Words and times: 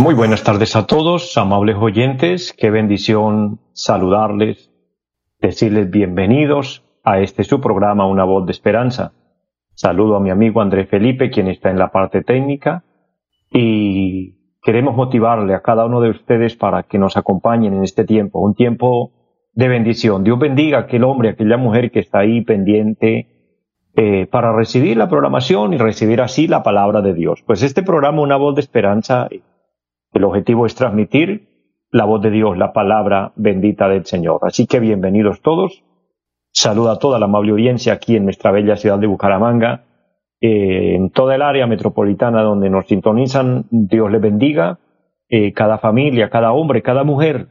muy 0.00 0.14
buenas 0.14 0.44
tardes 0.44 0.76
a 0.76 0.86
todos, 0.86 1.36
amables 1.38 1.76
oyentes. 1.76 2.52
Qué 2.52 2.70
bendición 2.70 3.58
saludarles, 3.72 4.70
decirles 5.40 5.90
bienvenidos 5.90 6.84
a 7.02 7.20
este 7.20 7.42
su 7.44 7.60
programa 7.60 8.06
Una 8.06 8.24
voz 8.24 8.46
de 8.46 8.52
esperanza. 8.52 9.12
Saludo 9.74 10.16
a 10.16 10.20
mi 10.20 10.30
amigo 10.30 10.60
André 10.60 10.86
Felipe, 10.86 11.30
quien 11.30 11.48
está 11.48 11.70
en 11.70 11.78
la 11.78 11.90
parte 11.90 12.22
técnica, 12.22 12.84
y 13.50 14.58
queremos 14.62 14.94
motivarle 14.94 15.54
a 15.54 15.62
cada 15.62 15.86
uno 15.86 16.00
de 16.00 16.10
ustedes 16.10 16.54
para 16.54 16.82
que 16.82 16.98
nos 16.98 17.16
acompañen 17.16 17.74
en 17.74 17.82
este 17.82 18.04
tiempo, 18.04 18.40
un 18.40 18.54
tiempo 18.54 19.12
de 19.54 19.68
bendición. 19.68 20.22
Dios 20.22 20.38
bendiga 20.38 20.78
a 20.78 20.80
aquel 20.82 21.04
hombre, 21.04 21.30
a 21.30 21.32
aquella 21.32 21.56
mujer 21.56 21.90
que 21.90 22.00
está 22.00 22.20
ahí 22.20 22.42
pendiente 22.42 23.33
eh, 23.96 24.26
para 24.26 24.52
recibir 24.52 24.96
la 24.96 25.08
programación 25.08 25.72
y 25.72 25.78
recibir 25.78 26.20
así 26.20 26.48
la 26.48 26.62
palabra 26.62 27.00
de 27.00 27.14
Dios. 27.14 27.42
Pues 27.46 27.62
este 27.62 27.82
programa, 27.82 28.22
Una 28.22 28.36
voz 28.36 28.54
de 28.56 28.60
esperanza, 28.60 29.28
el 30.12 30.24
objetivo 30.24 30.66
es 30.66 30.74
transmitir 30.74 31.48
la 31.90 32.04
voz 32.04 32.20
de 32.20 32.30
Dios, 32.30 32.58
la 32.58 32.72
palabra 32.72 33.32
bendita 33.36 33.88
del 33.88 34.04
Señor. 34.04 34.40
Así 34.42 34.66
que 34.66 34.80
bienvenidos 34.80 35.42
todos. 35.42 35.84
Saluda 36.52 36.94
a 36.94 36.98
toda 36.98 37.20
la 37.20 37.26
amable 37.26 37.52
audiencia 37.52 37.92
aquí 37.92 38.16
en 38.16 38.24
nuestra 38.24 38.50
bella 38.50 38.76
ciudad 38.76 38.98
de 38.98 39.06
Bucaramanga, 39.06 39.84
eh, 40.40 40.96
en 40.96 41.10
toda 41.10 41.36
el 41.36 41.42
área 41.42 41.68
metropolitana 41.68 42.42
donde 42.42 42.70
nos 42.70 42.86
sintonizan. 42.86 43.66
Dios 43.70 44.10
les 44.10 44.20
bendiga. 44.20 44.80
Eh, 45.28 45.52
cada 45.52 45.78
familia, 45.78 46.30
cada 46.30 46.52
hombre, 46.52 46.82
cada 46.82 47.04
mujer. 47.04 47.48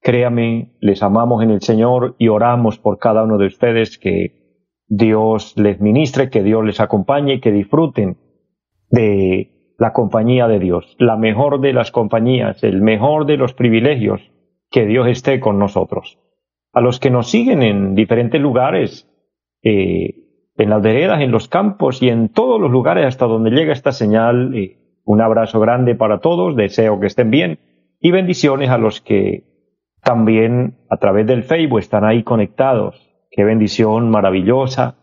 Créame, 0.00 0.76
les 0.80 1.02
amamos 1.02 1.42
en 1.42 1.50
el 1.50 1.62
Señor 1.62 2.14
y 2.18 2.28
oramos 2.28 2.78
por 2.78 2.98
cada 2.98 3.22
uno 3.22 3.38
de 3.38 3.46
ustedes 3.46 3.98
que 3.98 4.41
Dios 4.94 5.54
les 5.56 5.80
ministre, 5.80 6.28
que 6.28 6.42
Dios 6.42 6.62
les 6.66 6.78
acompañe, 6.78 7.40
que 7.40 7.50
disfruten 7.50 8.18
de 8.90 9.74
la 9.78 9.94
compañía 9.94 10.48
de 10.48 10.58
Dios, 10.58 10.96
la 10.98 11.16
mejor 11.16 11.62
de 11.62 11.72
las 11.72 11.90
compañías, 11.90 12.62
el 12.62 12.82
mejor 12.82 13.24
de 13.24 13.38
los 13.38 13.54
privilegios, 13.54 14.20
que 14.70 14.84
Dios 14.84 15.08
esté 15.08 15.40
con 15.40 15.58
nosotros. 15.58 16.18
A 16.74 16.82
los 16.82 17.00
que 17.00 17.08
nos 17.08 17.30
siguen 17.30 17.62
en 17.62 17.94
diferentes 17.94 18.38
lugares, 18.38 19.08
eh, 19.62 20.14
en 20.58 20.68
las 20.68 20.82
veredas, 20.82 21.22
en 21.22 21.30
los 21.30 21.48
campos 21.48 22.02
y 22.02 22.10
en 22.10 22.28
todos 22.28 22.60
los 22.60 22.70
lugares 22.70 23.06
hasta 23.06 23.24
donde 23.24 23.50
llega 23.50 23.72
esta 23.72 23.92
señal, 23.92 24.54
eh, 24.54 24.76
un 25.06 25.22
abrazo 25.22 25.58
grande 25.58 25.94
para 25.94 26.20
todos, 26.20 26.54
deseo 26.54 27.00
que 27.00 27.06
estén 27.06 27.30
bien 27.30 27.60
y 27.98 28.10
bendiciones 28.10 28.68
a 28.68 28.76
los 28.76 29.00
que 29.00 29.44
también 30.02 30.76
a 30.90 30.98
través 30.98 31.26
del 31.26 31.44
Facebook 31.44 31.78
están 31.78 32.04
ahí 32.04 32.22
conectados. 32.24 33.11
Qué 33.34 33.44
bendición 33.44 34.10
maravillosa 34.10 34.96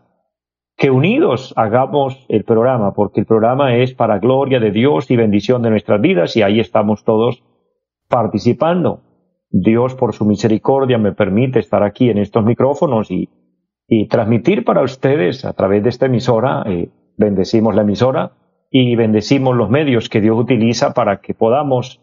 que 0.78 0.92
unidos 0.92 1.52
hagamos 1.58 2.28
el 2.30 2.44
programa, 2.44 2.94
porque 2.94 3.22
el 3.22 3.26
programa 3.26 3.76
es 3.76 3.96
para 3.96 4.20
gloria 4.20 4.60
de 4.60 4.70
Dios 4.70 5.10
y 5.10 5.18
bendición 5.18 5.64
de 5.64 5.72
nuestras 5.72 6.00
vidas 6.00 6.38
y 6.38 6.44
ahí 6.44 6.60
estamos 6.60 7.04
todos 7.04 7.44
participando. 8.08 9.02
Dios 9.50 9.96
por 9.96 10.14
su 10.14 10.26
misericordia 10.26 11.00
me 11.00 11.12
permite 11.12 11.58
estar 11.58 11.82
aquí 11.82 12.12
en 12.12 12.20
estos 12.20 12.46
micrófonos 12.46 13.10
y, 13.10 13.30
transmitir 14.10 14.64
para 14.64 14.84
ustedes 14.84 15.44
a 15.44 15.54
través 15.54 15.82
de 15.82 15.90
esta 15.90 16.06
emisora, 16.06 16.64
eh, 16.68 16.90
bendecimos 17.18 17.74
la 17.74 17.82
emisora 17.82 18.34
y 18.70 18.96
bendecimos 18.96 19.56
los 19.56 19.72
medios 19.72 20.08
que 20.08 20.22
Dios 20.22 20.40
utiliza 20.40 20.94
para 20.94 21.20
que 21.22 21.34
podamos 21.34 22.00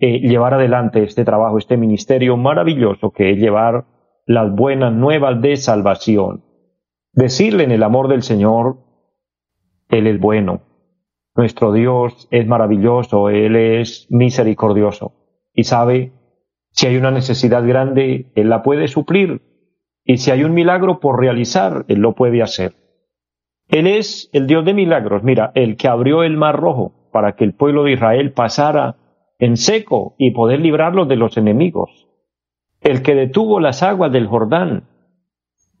eh, 0.00 0.18
llevar 0.18 0.54
adelante 0.54 1.04
este 1.04 1.24
trabajo, 1.24 1.56
este 1.56 1.76
ministerio 1.76 2.36
maravilloso 2.36 3.12
que 3.12 3.30
es 3.30 3.38
llevar 3.38 3.84
las 4.28 4.54
buenas 4.54 4.92
nuevas 4.92 5.40
de 5.40 5.56
salvación. 5.56 6.44
Decirle 7.14 7.64
en 7.64 7.70
el 7.70 7.82
amor 7.82 8.08
del 8.08 8.22
Señor, 8.22 8.76
Él 9.88 10.06
es 10.06 10.20
bueno, 10.20 10.60
nuestro 11.34 11.72
Dios 11.72 12.28
es 12.30 12.46
maravilloso, 12.46 13.30
Él 13.30 13.56
es 13.56 14.06
misericordioso. 14.10 15.14
Y 15.54 15.64
sabe 15.64 16.12
si 16.72 16.86
hay 16.86 16.98
una 16.98 17.10
necesidad 17.10 17.66
grande, 17.66 18.30
Él 18.34 18.50
la 18.50 18.62
puede 18.62 18.88
suplir. 18.88 19.40
Y 20.04 20.18
si 20.18 20.30
hay 20.30 20.44
un 20.44 20.52
milagro 20.52 21.00
por 21.00 21.18
realizar, 21.18 21.86
Él 21.88 22.00
lo 22.00 22.14
puede 22.14 22.42
hacer. 22.42 22.74
Él 23.68 23.86
es 23.86 24.28
el 24.34 24.46
Dios 24.46 24.62
de 24.66 24.74
milagros, 24.74 25.22
mira, 25.22 25.52
el 25.54 25.78
que 25.78 25.88
abrió 25.88 26.22
el 26.22 26.36
mar 26.36 26.60
rojo 26.60 27.08
para 27.12 27.34
que 27.34 27.44
el 27.44 27.54
pueblo 27.54 27.84
de 27.84 27.92
Israel 27.92 28.32
pasara 28.32 28.96
en 29.38 29.56
seco 29.56 30.16
y 30.18 30.32
poder 30.32 30.60
librarlos 30.60 31.08
de 31.08 31.16
los 31.16 31.38
enemigos, 31.38 32.07
el 32.80 33.02
que 33.02 33.14
detuvo 33.14 33.60
las 33.60 33.82
aguas 33.82 34.12
del 34.12 34.26
Jordán, 34.26 34.88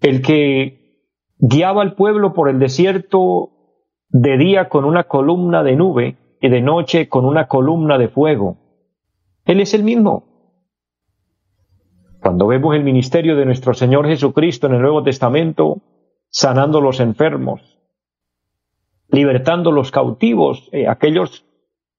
el 0.00 0.22
que 0.22 1.04
guiaba 1.38 1.82
al 1.82 1.94
pueblo 1.94 2.32
por 2.32 2.48
el 2.48 2.58
desierto 2.58 3.50
de 4.08 4.38
día 4.38 4.68
con 4.68 4.84
una 4.84 5.04
columna 5.04 5.62
de 5.62 5.76
nube 5.76 6.16
y 6.40 6.48
de 6.48 6.60
noche 6.60 7.08
con 7.08 7.24
una 7.24 7.46
columna 7.46 7.98
de 7.98 8.08
fuego. 8.08 8.56
Él 9.44 9.60
es 9.60 9.74
el 9.74 9.82
mismo. 9.82 10.24
Cuando 12.20 12.46
vemos 12.46 12.74
el 12.74 12.84
ministerio 12.84 13.36
de 13.36 13.46
nuestro 13.46 13.74
Señor 13.74 14.06
Jesucristo 14.06 14.66
en 14.66 14.74
el 14.74 14.82
Nuevo 14.82 15.02
Testamento, 15.02 15.80
sanando 16.28 16.80
los 16.80 17.00
enfermos, 17.00 17.78
libertando 19.08 19.72
los 19.72 19.90
cautivos, 19.90 20.68
eh, 20.72 20.88
aquellos 20.88 21.46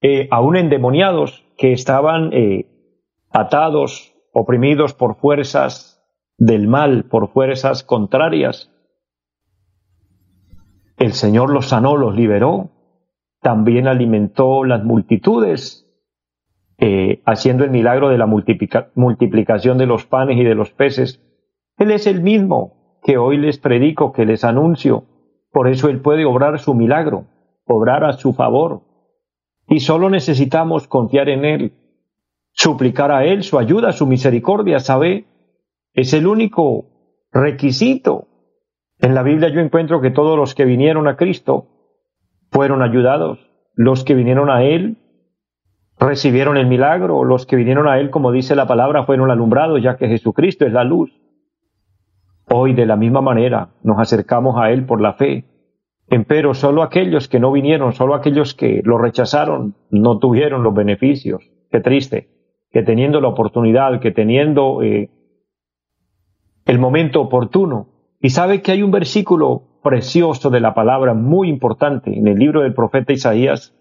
eh, 0.01 0.27
aún 0.31 0.55
endemoniados 0.55 1.45
que 1.57 1.73
estaban 1.73 2.31
eh, 2.33 2.67
atados, 3.31 4.08
oprimidos 4.33 4.93
por 4.93 5.15
fuerzas 5.15 6.01
del 6.37 6.67
mal, 6.67 7.05
por 7.05 7.29
fuerzas 7.29 7.83
contrarias, 7.83 8.71
el 10.99 11.13
Señor 11.13 11.49
los 11.49 11.69
sanó, 11.69 11.95
los 11.95 12.13
liberó, 12.13 12.71
también 13.41 13.87
alimentó 13.87 14.65
las 14.65 14.83
multitudes, 14.83 15.85
eh, 16.77 17.21
haciendo 17.25 17.63
el 17.63 17.71
milagro 17.71 18.09
de 18.09 18.17
la 18.17 18.25
multiplicación 18.25 19.77
de 19.77 19.85
los 19.85 20.05
panes 20.05 20.37
y 20.37 20.43
de 20.43 20.55
los 20.55 20.71
peces. 20.71 21.23
Él 21.77 21.91
es 21.91 22.05
el 22.05 22.21
mismo 22.21 22.99
que 23.03 23.17
hoy 23.17 23.37
les 23.37 23.57
predico, 23.59 24.11
que 24.11 24.25
les 24.25 24.43
anuncio. 24.43 25.05
Por 25.51 25.69
eso 25.69 25.89
Él 25.89 26.01
puede 26.01 26.25
obrar 26.25 26.59
su 26.59 26.73
milagro, 26.73 27.27
obrar 27.65 28.03
a 28.03 28.13
su 28.13 28.33
favor. 28.33 28.81
Y 29.69 29.79
solo 29.79 30.09
necesitamos 30.09 30.87
confiar 30.87 31.29
en 31.29 31.45
Él, 31.45 31.73
suplicar 32.59 33.11
a 33.11 33.25
Él 33.25 33.43
su 33.43 33.57
ayuda, 33.57 33.91
su 33.91 34.05
misericordia, 34.05 34.79
¿sabe? 34.79 35.25
Es 35.93 36.13
el 36.13 36.27
único 36.27 36.85
requisito 37.31 38.29
en 38.99 39.15
la 39.15 39.23
Biblia 39.23 39.49
yo 39.49 39.61
encuentro 39.61 40.01
que 40.01 40.11
todos 40.11 40.37
los 40.37 40.53
que 40.53 40.65
vinieron 40.65 41.07
a 41.07 41.15
Cristo 41.15 41.67
fueron 42.51 42.81
ayudados. 42.81 43.39
Los 43.75 44.03
que 44.03 44.13
vinieron 44.13 44.49
a 44.49 44.63
Él 44.63 44.97
recibieron 45.97 46.57
el 46.57 46.67
milagro. 46.67 47.23
Los 47.23 47.45
que 47.45 47.55
vinieron 47.55 47.87
a 47.87 47.97
Él, 47.99 48.09
como 48.09 48.33
dice 48.33 48.55
la 48.55 48.67
palabra, 48.67 49.05
fueron 49.05 49.31
alumbrados, 49.31 49.81
ya 49.81 49.95
que 49.95 50.09
Jesucristo 50.09 50.65
es 50.65 50.73
la 50.73 50.83
luz. 50.83 51.11
Hoy, 52.51 52.73
de 52.73 52.85
la 52.85 52.97
misma 52.97 53.21
manera, 53.21 53.69
nos 53.83 53.99
acercamos 53.99 54.57
a 54.59 54.71
Él 54.71 54.85
por 54.85 54.99
la 54.99 55.13
fe. 55.13 55.45
Empero, 56.07 56.53
solo 56.53 56.83
aquellos 56.83 57.29
que 57.29 57.39
no 57.39 57.53
vinieron, 57.53 57.93
solo 57.93 58.15
aquellos 58.15 58.53
que 58.53 58.81
lo 58.83 58.97
rechazaron, 58.97 59.75
no 59.91 60.19
tuvieron 60.19 60.63
los 60.63 60.73
beneficios. 60.73 61.49
Qué 61.71 61.79
triste. 61.79 62.38
Que 62.71 62.83
teniendo 62.83 63.21
la 63.21 63.29
oportunidad, 63.29 63.99
que 63.99 64.11
teniendo 64.11 64.81
eh, 64.83 65.09
el 66.65 66.79
momento 66.79 67.21
oportuno, 67.21 67.87
y 68.21 68.29
sabe 68.29 68.61
que 68.61 68.71
hay 68.71 68.83
un 68.83 68.91
versículo 68.91 69.63
precioso 69.81 70.49
de 70.49 70.59
la 70.59 70.73
palabra 70.73 71.13
muy 71.13 71.49
importante 71.49 72.17
en 72.17 72.27
el 72.27 72.37
libro 72.37 72.61
del 72.61 72.73
profeta 72.73 73.13
Isaías, 73.13 73.73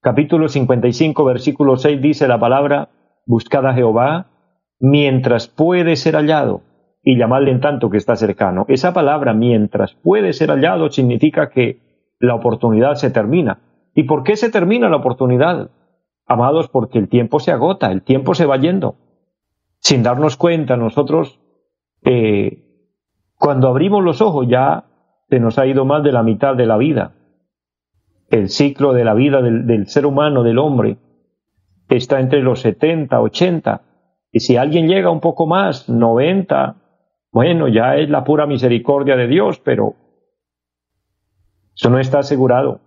capítulo 0.00 0.48
55, 0.48 1.24
versículo 1.24 1.76
6, 1.76 2.02
dice 2.02 2.28
la 2.28 2.38
palabra, 2.38 2.90
buscad 3.26 3.66
a 3.66 3.74
Jehová 3.74 4.26
mientras 4.80 5.48
puede 5.48 5.96
ser 5.96 6.14
hallado 6.14 6.62
y 7.02 7.16
llamadle 7.16 7.52
en 7.52 7.60
tanto 7.60 7.88
que 7.90 7.98
está 7.98 8.16
cercano. 8.16 8.64
Esa 8.68 8.92
palabra 8.92 9.32
mientras 9.32 9.94
puede 9.94 10.32
ser 10.32 10.50
hallado 10.50 10.90
significa 10.90 11.50
que 11.50 11.78
la 12.18 12.34
oportunidad 12.34 12.94
se 12.94 13.10
termina. 13.10 13.60
¿Y 13.94 14.04
por 14.04 14.24
qué 14.24 14.36
se 14.36 14.50
termina 14.50 14.88
la 14.88 14.96
oportunidad? 14.96 15.70
Amados, 16.26 16.68
porque 16.68 16.98
el 16.98 17.08
tiempo 17.08 17.40
se 17.40 17.52
agota, 17.52 17.92
el 17.92 18.02
tiempo 18.02 18.34
se 18.34 18.46
va 18.46 18.56
yendo. 18.56 18.96
Sin 19.78 20.02
darnos 20.02 20.36
cuenta, 20.36 20.76
nosotros 20.76 21.40
eh, 22.02 22.64
cuando 23.36 23.68
abrimos 23.68 24.02
los 24.02 24.20
ojos 24.20 24.46
ya 24.48 24.84
se 25.28 25.40
nos 25.40 25.58
ha 25.58 25.66
ido 25.66 25.84
más 25.84 26.02
de 26.02 26.12
la 26.12 26.22
mitad 26.22 26.54
de 26.56 26.66
la 26.66 26.76
vida. 26.76 27.12
el 28.30 28.48
ciclo 28.48 28.94
de 28.94 29.04
la 29.04 29.14
vida 29.14 29.42
del, 29.42 29.66
del 29.66 29.86
ser 29.86 30.06
humano, 30.06 30.42
del 30.42 30.58
hombre, 30.58 30.96
está 31.88 32.20
entre 32.20 32.42
los 32.42 32.60
70, 32.60 33.20
80. 33.20 33.82
Y 34.32 34.40
si 34.40 34.56
alguien 34.56 34.88
llega 34.88 35.10
un 35.10 35.20
poco 35.20 35.46
más, 35.46 35.88
90, 35.88 36.76
bueno, 37.30 37.68
ya 37.68 37.96
es 37.96 38.08
la 38.10 38.24
pura 38.24 38.46
misericordia 38.46 39.16
de 39.16 39.28
Dios, 39.28 39.60
pero 39.60 39.94
eso 41.74 41.90
no 41.90 41.98
está 41.98 42.20
asegurado. 42.20 42.80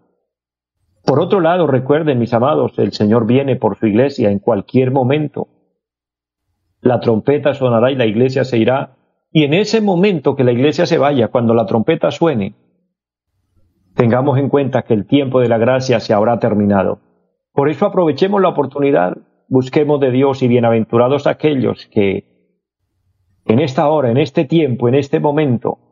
Por 1.08 1.22
otro 1.22 1.40
lado, 1.40 1.68
recuerden, 1.68 2.20
mis 2.20 2.34
amados, 2.34 2.78
el 2.80 2.92
Señor 2.92 3.26
viene 3.26 3.56
por 3.56 3.78
su 3.78 3.88
iglesia 3.88 4.30
en 4.30 4.40
cualquier 4.40 4.92
momento. 4.92 5.48
La 6.82 7.00
trompeta 7.00 7.54
sonará 7.54 7.90
y 7.92 7.96
la 7.96 8.06
iglesia 8.06 8.44
se 8.44 8.58
irá. 8.58 8.98
Y 9.32 9.46
en 9.46 9.54
ese 9.54 9.80
momento 9.80 10.36
que 10.36 10.44
la 10.44 10.52
iglesia 10.52 10.86
se 10.86 10.98
vaya, 10.98 11.30
cuando 11.30 11.54
la 11.54 11.66
trompeta 11.66 12.12
suene, 12.12 12.56
tengamos 13.96 14.38
en 14.38 14.50
cuenta 14.50 14.82
que 14.82 14.96
el 14.96 15.08
tiempo 15.08 15.40
de 15.40 15.48
la 15.48 15.58
gracia 15.58 16.02
se 16.02 16.14
habrá 16.14 16.40
terminado. 16.40 17.00
Por 17.54 17.70
eso 17.70 17.86
aprovechemos 17.86 18.42
la 18.42 18.50
oportunidad, 18.50 19.16
busquemos 19.48 20.02
de 20.02 20.12
Dios 20.12 20.44
y 20.44 20.50
bienaventurados 20.50 21.26
aquellos 21.26 21.88
que 21.90 22.60
en 23.46 23.60
esta 23.60 23.88
hora, 23.88 24.12
en 24.12 24.18
este 24.18 24.44
tiempo, 24.44 24.90
en 24.90 24.96
este 24.96 25.22
momento, 25.22 25.87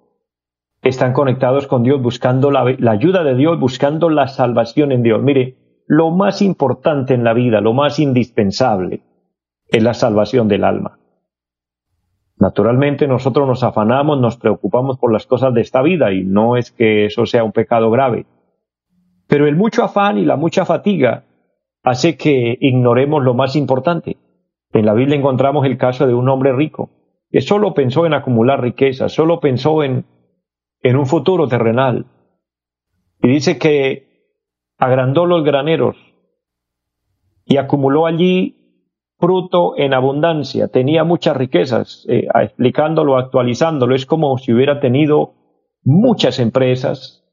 están 0.85 1.13
conectados 1.13 1.65
con 1.65 1.81
Dios, 1.81 1.99
buscando 1.99 2.51
la, 2.51 2.61
ayuda 2.61 3.23
de 3.23 3.35
Dios, 3.35 3.59
buscando 3.59 4.11
la 4.11 4.27
salvación 4.27 4.91
en 4.91 5.01
Dios. 5.01 5.21
Mire, 5.21 5.57
lo 5.87 6.11
más 6.11 6.43
importante 6.43 7.15
en 7.15 7.23
la 7.23 7.33
vida, 7.33 7.59
lo 7.59 7.73
más 7.73 7.97
indispensable, 7.97 9.01
es 9.67 9.81
la 9.81 9.95
salvación 9.95 10.47
del 10.47 10.63
alma. 10.63 10.99
Naturalmente 12.37 13.07
nosotros 13.07 13.47
nos 13.47 13.63
afanamos, 13.63 14.21
nos 14.21 14.37
preocupamos 14.37 14.99
por 14.99 15.11
las 15.11 15.25
cosas 15.25 15.55
de 15.55 15.61
esta 15.61 15.81
vida 15.81 16.13
y 16.13 16.23
no 16.23 16.55
es 16.55 16.71
que 16.71 17.05
eso 17.05 17.25
sea 17.25 17.43
un 17.43 17.51
pecado 17.51 17.89
grave. 17.89 18.27
Pero 19.27 19.47
el 19.47 19.55
mucho 19.55 19.83
afán 19.83 20.19
y 20.19 20.25
la 20.25 20.35
mucha 20.35 20.65
fatiga 20.65 21.23
hace 21.81 22.15
que 22.15 22.59
ignoremos 22.61 23.23
lo 23.23 23.33
más 23.33 23.55
importante. 23.55 24.17
En 24.71 24.85
la 24.85 24.93
Biblia 24.93 25.17
encontramos 25.17 25.65
el 25.65 25.77
caso 25.77 26.05
de 26.05 26.13
un 26.13 26.29
hombre 26.29 26.53
rico 26.53 26.91
que 27.31 27.41
solo 27.41 27.73
pensó 27.73 28.05
en 28.05 28.13
acumular 28.13 28.61
riqueza, 28.61 29.09
solo 29.09 29.39
pensó 29.39 29.83
en, 29.83 30.05
en 30.85 30.97
un 30.97 31.07
futuro 31.07 31.47
terrenal. 31.47 32.05
Y 33.19 33.27
dice 33.27 33.57
que 33.57 34.37
agrandó 34.77 35.25
los 35.25 35.43
graneros 35.43 35.97
y 37.43 37.57
acumuló 37.57 38.05
allí 38.05 38.55
fruto 39.17 39.73
en 39.77 39.95
abundancia, 39.95 40.67
tenía 40.67 41.03
muchas 41.03 41.35
riquezas, 41.35 42.05
eh, 42.07 42.27
explicándolo, 42.35 43.17
actualizándolo, 43.17 43.95
es 43.95 44.05
como 44.05 44.37
si 44.37 44.53
hubiera 44.53 44.79
tenido 44.79 45.33
muchas 45.83 46.37
empresas, 46.37 47.23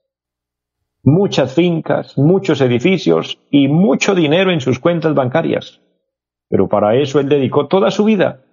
muchas 1.03 1.55
fincas, 1.55 2.17
muchos 2.17 2.63
edificios 2.63 3.39
y 3.51 3.69
mucho 3.69 4.15
dinero 4.15 4.51
en 4.51 4.63
sus 4.63 4.79
cuentas 4.79 5.15
bancarias. 5.15 5.83
Pero 6.49 6.69
para 6.69 6.97
eso 6.97 7.21
él 7.21 7.29
dedicó 7.29 7.67
toda 7.67 7.91
su 7.91 8.05
vida. 8.05 8.45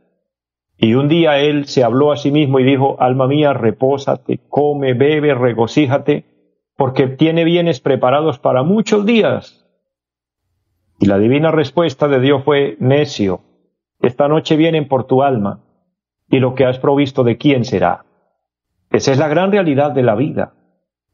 Y 0.79 0.95
un 0.95 1.09
día 1.09 1.39
él 1.39 1.65
se 1.65 1.83
habló 1.83 2.11
a 2.11 2.17
sí 2.17 2.31
mismo 2.31 2.59
y 2.59 2.63
dijo, 2.63 2.95
alma 2.99 3.27
mía, 3.27 3.53
repósate, 3.53 4.39
come, 4.49 4.93
bebe, 4.93 5.35
regocíjate, 5.35 6.25
porque 6.75 7.07
tiene 7.07 7.43
bienes 7.43 7.81
preparados 7.81 8.39
para 8.39 8.63
muchos 8.63 9.05
días. 9.05 9.65
Y 10.97 11.05
la 11.05 11.19
divina 11.19 11.51
respuesta 11.51 12.07
de 12.07 12.19
Dios 12.19 12.43
fue, 12.43 12.77
necio, 12.79 13.41
esta 13.99 14.27
noche 14.27 14.55
vienen 14.55 14.87
por 14.87 15.05
tu 15.05 15.21
alma, 15.21 15.65
y 16.29 16.39
lo 16.39 16.55
que 16.55 16.65
has 16.65 16.79
provisto 16.79 17.23
de 17.23 17.37
quién 17.37 17.65
será. 17.65 18.05
Esa 18.89 19.11
es 19.11 19.19
la 19.19 19.27
gran 19.27 19.51
realidad 19.51 19.91
de 19.91 20.03
la 20.03 20.15
vida 20.15 20.53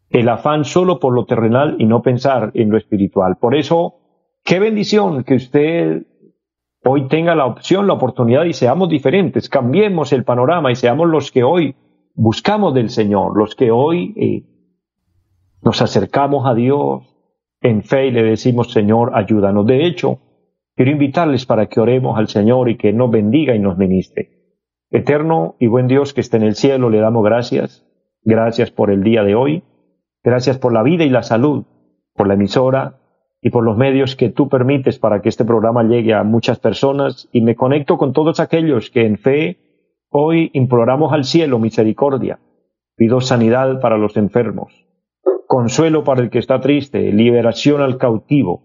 el 0.09 0.29
afán 0.29 0.65
solo 0.65 0.99
por 0.99 1.13
lo 1.13 1.25
terrenal 1.25 1.75
y 1.79 1.85
no 1.85 2.01
pensar 2.01 2.51
en 2.53 2.69
lo 2.69 2.77
espiritual. 2.77 3.37
Por 3.39 3.55
eso, 3.55 3.95
qué 4.43 4.59
bendición 4.59 5.23
que 5.23 5.35
usted 5.35 6.03
hoy 6.85 7.07
tenga 7.07 7.35
la 7.35 7.45
opción, 7.45 7.87
la 7.87 7.93
oportunidad 7.93 8.45
y 8.45 8.53
seamos 8.53 8.89
diferentes, 8.89 9.49
cambiemos 9.49 10.13
el 10.13 10.23
panorama 10.23 10.71
y 10.71 10.75
seamos 10.75 11.09
los 11.09 11.31
que 11.31 11.43
hoy 11.43 11.75
buscamos 12.13 12.73
del 12.73 12.89
Señor, 12.89 13.37
los 13.37 13.55
que 13.55 13.71
hoy 13.71 14.13
eh, 14.15 14.43
nos 15.63 15.81
acercamos 15.81 16.45
a 16.45 16.53
Dios 16.53 17.03
en 17.61 17.83
fe 17.83 18.07
y 18.07 18.11
le 18.11 18.23
decimos, 18.23 18.71
Señor, 18.71 19.11
ayúdanos. 19.15 19.65
De 19.65 19.85
hecho, 19.85 20.19
quiero 20.75 20.91
invitarles 20.91 21.45
para 21.45 21.65
que 21.67 21.79
oremos 21.79 22.17
al 22.17 22.27
Señor 22.27 22.69
y 22.69 22.77
que 22.77 22.93
nos 22.93 23.09
bendiga 23.09 23.55
y 23.55 23.59
nos 23.59 23.77
ministre. 23.77 24.29
Eterno 24.91 25.55
y 25.59 25.67
buen 25.67 25.87
Dios 25.87 26.13
que 26.13 26.21
esté 26.21 26.37
en 26.37 26.43
el 26.43 26.55
cielo, 26.55 26.89
le 26.89 26.99
damos 26.99 27.23
gracias. 27.23 27.83
Gracias 28.21 28.69
por 28.69 28.91
el 28.91 29.03
día 29.03 29.23
de 29.23 29.33
hoy. 29.33 29.63
Gracias 30.23 30.59
por 30.59 30.71
la 30.71 30.83
vida 30.83 31.03
y 31.03 31.09
la 31.09 31.23
salud, 31.23 31.65
por 32.13 32.27
la 32.27 32.35
emisora 32.35 32.99
y 33.45 33.51
por 33.51 33.63
los 33.63 33.77
medios 33.77 34.15
que 34.15 34.29
tú 34.29 34.49
permites 34.49 34.97
para 34.97 35.21
que 35.21 35.29
este 35.29 35.45
programa 35.45 35.83
llegue 35.83 36.15
a 36.15 36.23
muchas 36.23 36.57
personas 36.57 37.29
y 37.31 37.41
me 37.41 37.53
conecto 37.53 37.95
con 37.95 38.11
todos 38.11 38.39
aquellos 38.39 38.89
que 38.89 39.05
en 39.05 39.19
fe 39.19 39.59
hoy 40.09 40.49
imploramos 40.53 41.13
al 41.13 41.25
cielo 41.25 41.59
misericordia. 41.59 42.39
Pido 42.95 43.21
sanidad 43.21 43.79
para 43.81 43.99
los 43.99 44.17
enfermos, 44.17 44.87
consuelo 45.45 46.03
para 46.03 46.23
el 46.23 46.31
que 46.31 46.39
está 46.39 46.59
triste, 46.59 47.11
liberación 47.11 47.83
al 47.83 47.99
cautivo. 47.99 48.63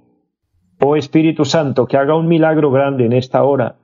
Oh 0.80 0.96
Espíritu 0.96 1.44
Santo, 1.44 1.84
que 1.84 1.98
haga 1.98 2.16
un 2.16 2.26
milagro 2.26 2.70
grande 2.70 3.04
en 3.04 3.12
esta 3.12 3.42
hora, 3.44 3.76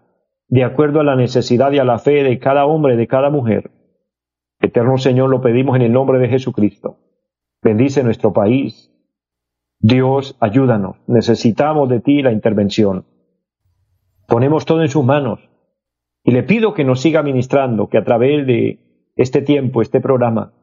de 0.48 0.64
acuerdo 0.64 1.00
a 1.00 1.04
la 1.04 1.14
necesidad 1.14 1.72
y 1.72 1.78
a 1.78 1.84
la 1.84 1.98
fe 1.98 2.22
de 2.22 2.38
cada 2.38 2.64
hombre, 2.64 2.96
de 2.96 3.06
cada 3.06 3.28
mujer. 3.28 3.70
Eterno 4.60 4.96
Señor, 4.96 5.28
lo 5.28 5.42
pedimos 5.42 5.76
en 5.76 5.82
el 5.82 5.92
nombre 5.92 6.18
de 6.20 6.30
Jesucristo. 6.30 6.96
Bendice 7.60 8.02
nuestro 8.02 8.32
país. 8.32 8.95
Dios, 9.86 10.36
ayúdanos. 10.40 10.96
Necesitamos 11.06 11.88
de 11.88 12.00
ti 12.00 12.20
la 12.20 12.32
intervención. 12.32 13.04
Ponemos 14.26 14.64
todo 14.64 14.82
en 14.82 14.88
sus 14.88 15.04
manos. 15.04 15.38
Y 16.24 16.32
le 16.32 16.42
pido 16.42 16.74
que 16.74 16.82
nos 16.82 17.00
siga 17.00 17.22
ministrando, 17.22 17.88
que 17.88 17.98
a 17.98 18.02
través 18.02 18.48
de 18.48 18.80
este 19.14 19.42
tiempo, 19.42 19.82
este 19.82 20.00
programa, 20.00 20.54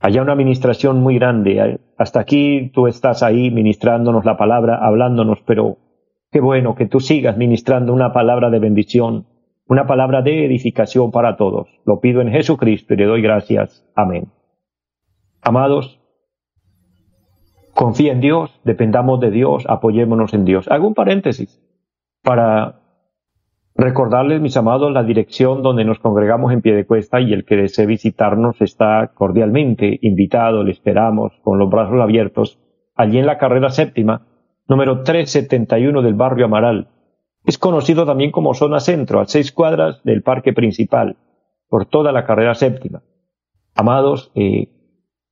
haya 0.00 0.20
una 0.20 0.32
administración 0.32 1.00
muy 1.00 1.16
grande. 1.16 1.78
Hasta 1.96 2.18
aquí 2.18 2.72
tú 2.74 2.88
estás 2.88 3.22
ahí 3.22 3.52
ministrándonos 3.52 4.24
la 4.24 4.36
palabra, 4.36 4.84
hablándonos, 4.84 5.40
pero 5.46 5.76
qué 6.32 6.40
bueno 6.40 6.74
que 6.74 6.86
tú 6.86 6.98
sigas 6.98 7.36
ministrando 7.36 7.92
una 7.92 8.12
palabra 8.12 8.50
de 8.50 8.58
bendición, 8.58 9.26
una 9.68 9.86
palabra 9.86 10.22
de 10.22 10.44
edificación 10.44 11.12
para 11.12 11.36
todos. 11.36 11.68
Lo 11.86 12.00
pido 12.00 12.20
en 12.20 12.32
Jesucristo 12.32 12.94
y 12.94 12.96
le 12.96 13.04
doy 13.04 13.22
gracias. 13.22 13.88
Amén. 13.94 14.32
Amados, 15.40 16.03
confía 17.74 18.12
en 18.12 18.20
Dios, 18.20 18.60
dependamos 18.64 19.20
de 19.20 19.30
Dios, 19.30 19.64
apoyémonos 19.68 20.34
en 20.34 20.44
Dios. 20.44 20.68
Hago 20.68 20.86
un 20.86 20.94
paréntesis 20.94 21.60
para 22.22 22.80
recordarles, 23.74 24.40
mis 24.40 24.56
amados, 24.56 24.92
la 24.92 25.02
dirección 25.02 25.62
donde 25.62 25.84
nos 25.84 25.98
congregamos 25.98 26.52
en 26.52 26.62
pie 26.62 26.74
de 26.74 26.86
cuesta 26.86 27.20
y 27.20 27.32
el 27.32 27.44
que 27.44 27.56
desee 27.56 27.86
visitarnos 27.86 28.60
está 28.60 29.12
cordialmente 29.14 29.98
invitado, 30.02 30.62
le 30.62 30.72
esperamos 30.72 31.32
con 31.42 31.58
los 31.58 31.68
brazos 31.68 32.00
abiertos, 32.00 32.58
allí 32.94 33.18
en 33.18 33.26
la 33.26 33.38
carrera 33.38 33.70
séptima, 33.70 34.26
número 34.68 35.02
371 35.02 36.02
del 36.02 36.14
barrio 36.14 36.46
Amaral. 36.46 36.88
Es 37.44 37.58
conocido 37.58 38.06
también 38.06 38.30
como 38.30 38.54
zona 38.54 38.80
centro, 38.80 39.20
a 39.20 39.26
seis 39.26 39.52
cuadras 39.52 40.02
del 40.04 40.22
parque 40.22 40.52
principal, 40.52 41.16
por 41.68 41.86
toda 41.86 42.12
la 42.12 42.24
carrera 42.24 42.54
séptima. 42.54 43.02
Amados, 43.74 44.30
eh, 44.34 44.68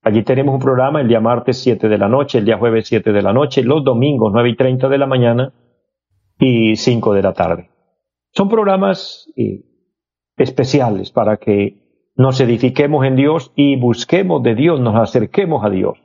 Allí 0.05 0.25
tenemos 0.25 0.55
un 0.55 0.61
programa 0.61 1.01
el 1.01 1.07
día 1.07 1.21
martes 1.21 1.63
7 1.63 1.89
de 1.89 1.97
la 1.97 2.09
noche, 2.09 2.39
el 2.39 2.45
día 2.45 2.59
jueves 2.59 2.89
7 2.89 3.13
de 3.13 3.23
la 3.23 3.33
noche, 3.33 3.63
los 3.63 3.85
domingos 3.85 4.33
9 4.33 4.49
y 4.49 4.57
30 4.57 4.89
de 4.89 4.99
la 4.99 5.07
mañana 5.07 5.53
y 6.41 6.75
5 6.75 7.15
de 7.15 7.23
la 7.23 7.33
tarde. 7.33 7.71
Son 8.33 8.49
programas 8.49 9.33
eh, 9.37 9.63
especiales 10.37 11.13
para 11.13 11.37
que 11.37 12.11
nos 12.17 12.41
edifiquemos 12.41 13.07
en 13.07 13.15
Dios 13.15 13.53
y 13.55 13.77
busquemos 13.77 14.43
de 14.43 14.57
Dios, 14.57 14.81
nos 14.81 14.97
acerquemos 14.97 15.65
a 15.65 15.71
Dios, 15.71 15.99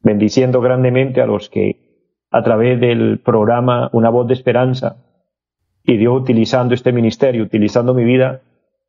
bendiciendo 0.00 0.60
grandemente 0.60 1.20
a 1.20 1.26
los 1.26 1.50
que 1.50 1.88
a 2.30 2.42
través 2.44 2.78
del 2.78 3.20
programa 3.20 3.90
Una 3.92 4.10
voz 4.10 4.28
de 4.28 4.34
esperanza 4.34 5.04
y 5.82 5.96
Dios 5.96 6.20
utilizando 6.20 6.72
este 6.72 6.92
ministerio, 6.92 7.42
utilizando 7.42 7.94
mi 7.94 8.04
vida, 8.04 8.42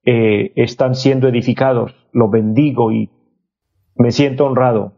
eh, 0.04 0.52
están 0.56 0.94
siendo 0.94 1.28
edificados. 1.30 1.96
Los 2.12 2.30
bendigo 2.30 2.92
y 2.92 3.10
me 3.96 4.12
siento 4.12 4.46
honrado 4.46 4.94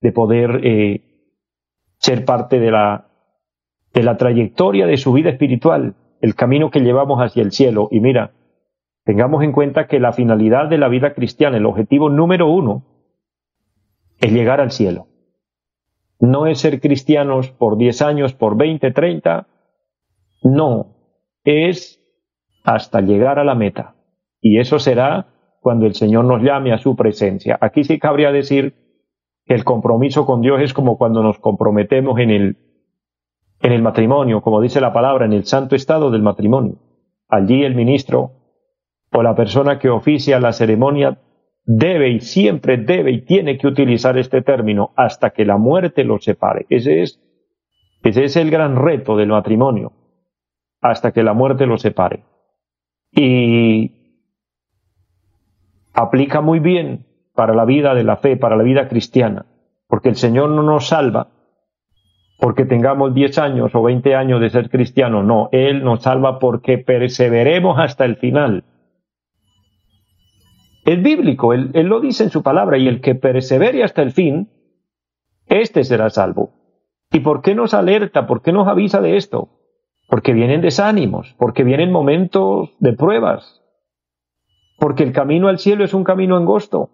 de 0.00 0.12
poder 0.12 0.60
eh, 0.64 1.02
ser 1.98 2.24
parte 2.24 2.58
de 2.60 2.70
la, 2.70 3.08
de 3.92 4.02
la 4.02 4.16
trayectoria 4.16 4.86
de 4.86 4.96
su 4.96 5.12
vida 5.12 5.30
espiritual, 5.30 5.94
el 6.20 6.34
camino 6.34 6.70
que 6.70 6.80
llevamos 6.80 7.20
hacia 7.20 7.42
el 7.42 7.52
cielo. 7.52 7.88
Y 7.90 8.00
mira, 8.00 8.32
tengamos 9.04 9.42
en 9.42 9.52
cuenta 9.52 9.86
que 9.86 10.00
la 10.00 10.12
finalidad 10.12 10.68
de 10.68 10.78
la 10.78 10.88
vida 10.88 11.14
cristiana, 11.14 11.56
el 11.56 11.66
objetivo 11.66 12.10
número 12.10 12.48
uno, 12.48 12.84
es 14.20 14.32
llegar 14.32 14.60
al 14.60 14.70
cielo. 14.70 15.08
No 16.18 16.46
es 16.46 16.60
ser 16.60 16.80
cristianos 16.80 17.50
por 17.50 17.76
10 17.76 18.02
años, 18.02 18.32
por 18.32 18.56
20, 18.56 18.90
30. 18.90 19.46
No, 20.42 20.96
es 21.44 22.02
hasta 22.64 23.00
llegar 23.00 23.38
a 23.38 23.44
la 23.44 23.54
meta. 23.54 23.96
Y 24.40 24.58
eso 24.58 24.78
será 24.78 25.35
cuando 25.66 25.86
el 25.86 25.96
Señor 25.96 26.26
nos 26.26 26.44
llame 26.44 26.72
a 26.72 26.78
su 26.78 26.94
presencia. 26.94 27.58
Aquí 27.60 27.82
sí 27.82 27.98
cabría 27.98 28.30
decir, 28.30 28.74
que 29.44 29.52
el 29.52 29.64
compromiso 29.64 30.24
con 30.24 30.40
Dios 30.40 30.60
es 30.62 30.72
como 30.72 30.96
cuando 30.96 31.24
nos 31.24 31.40
comprometemos 31.40 32.20
en 32.20 32.30
el, 32.30 32.56
en 33.60 33.72
el 33.72 33.82
matrimonio, 33.82 34.42
como 34.42 34.60
dice 34.60 34.80
la 34.80 34.92
palabra, 34.92 35.24
en 35.24 35.32
el 35.32 35.44
santo 35.44 35.74
estado 35.74 36.12
del 36.12 36.22
matrimonio. 36.22 36.76
Allí 37.28 37.64
el 37.64 37.74
ministro 37.74 38.30
o 39.10 39.24
la 39.24 39.34
persona 39.34 39.80
que 39.80 39.90
oficia 39.90 40.38
la 40.38 40.52
ceremonia 40.52 41.18
debe 41.64 42.10
y 42.10 42.20
siempre 42.20 42.76
debe 42.76 43.10
y 43.10 43.22
tiene 43.22 43.58
que 43.58 43.66
utilizar 43.66 44.16
este 44.18 44.42
término 44.42 44.92
hasta 44.94 45.30
que 45.30 45.44
la 45.44 45.56
muerte 45.56 46.04
los 46.04 46.22
separe. 46.22 46.66
Ese 46.68 47.02
es, 47.02 47.20
ese 48.04 48.22
es 48.22 48.36
el 48.36 48.52
gran 48.52 48.76
reto 48.76 49.16
del 49.16 49.30
matrimonio, 49.30 49.90
hasta 50.80 51.10
que 51.10 51.24
la 51.24 51.32
muerte 51.32 51.66
los 51.66 51.82
separe. 51.82 52.22
Y 53.10 53.95
aplica 55.96 56.40
muy 56.40 56.60
bien 56.60 57.06
para 57.34 57.54
la 57.54 57.64
vida 57.64 57.94
de 57.94 58.04
la 58.04 58.16
fe, 58.16 58.36
para 58.36 58.56
la 58.56 58.62
vida 58.62 58.88
cristiana, 58.88 59.46
porque 59.88 60.10
el 60.10 60.16
Señor 60.16 60.50
no 60.50 60.62
nos 60.62 60.88
salva 60.88 61.28
porque 62.38 62.66
tengamos 62.66 63.14
10 63.14 63.38
años 63.38 63.74
o 63.74 63.82
20 63.82 64.14
años 64.14 64.40
de 64.40 64.50
ser 64.50 64.68
cristiano, 64.68 65.22
no, 65.22 65.48
Él 65.52 65.82
nos 65.82 66.02
salva 66.02 66.38
porque 66.38 66.78
perseveremos 66.78 67.78
hasta 67.78 68.04
el 68.04 68.16
final. 68.16 68.64
Es 70.84 71.02
bíblico, 71.02 71.52
él, 71.52 71.70
él, 71.72 71.86
lo 71.86 71.98
dice 71.98 72.24
en 72.24 72.30
su 72.30 72.42
palabra, 72.42 72.78
y 72.78 72.86
el 72.86 73.00
que 73.00 73.16
persevere 73.16 73.82
hasta 73.82 74.02
el 74.02 74.12
fin, 74.12 74.50
éste 75.46 75.82
será 75.82 76.10
salvo. 76.10 76.52
¿Y 77.10 77.20
por 77.20 77.42
qué 77.42 77.56
nos 77.56 77.74
alerta? 77.74 78.26
¿Por 78.26 78.42
qué 78.42 78.52
nos 78.52 78.68
avisa 78.68 79.00
de 79.00 79.16
esto? 79.16 79.48
Porque 80.08 80.32
vienen 80.32 80.60
desánimos, 80.60 81.34
porque 81.38 81.64
vienen 81.64 81.90
momentos 81.90 82.70
de 82.78 82.92
pruebas, 82.92 83.62
porque 84.78 85.02
el 85.02 85.12
camino 85.12 85.48
al 85.48 85.58
cielo 85.58 85.84
es 85.84 85.94
un 85.94 86.04
camino 86.04 86.36
angosto 86.36 86.90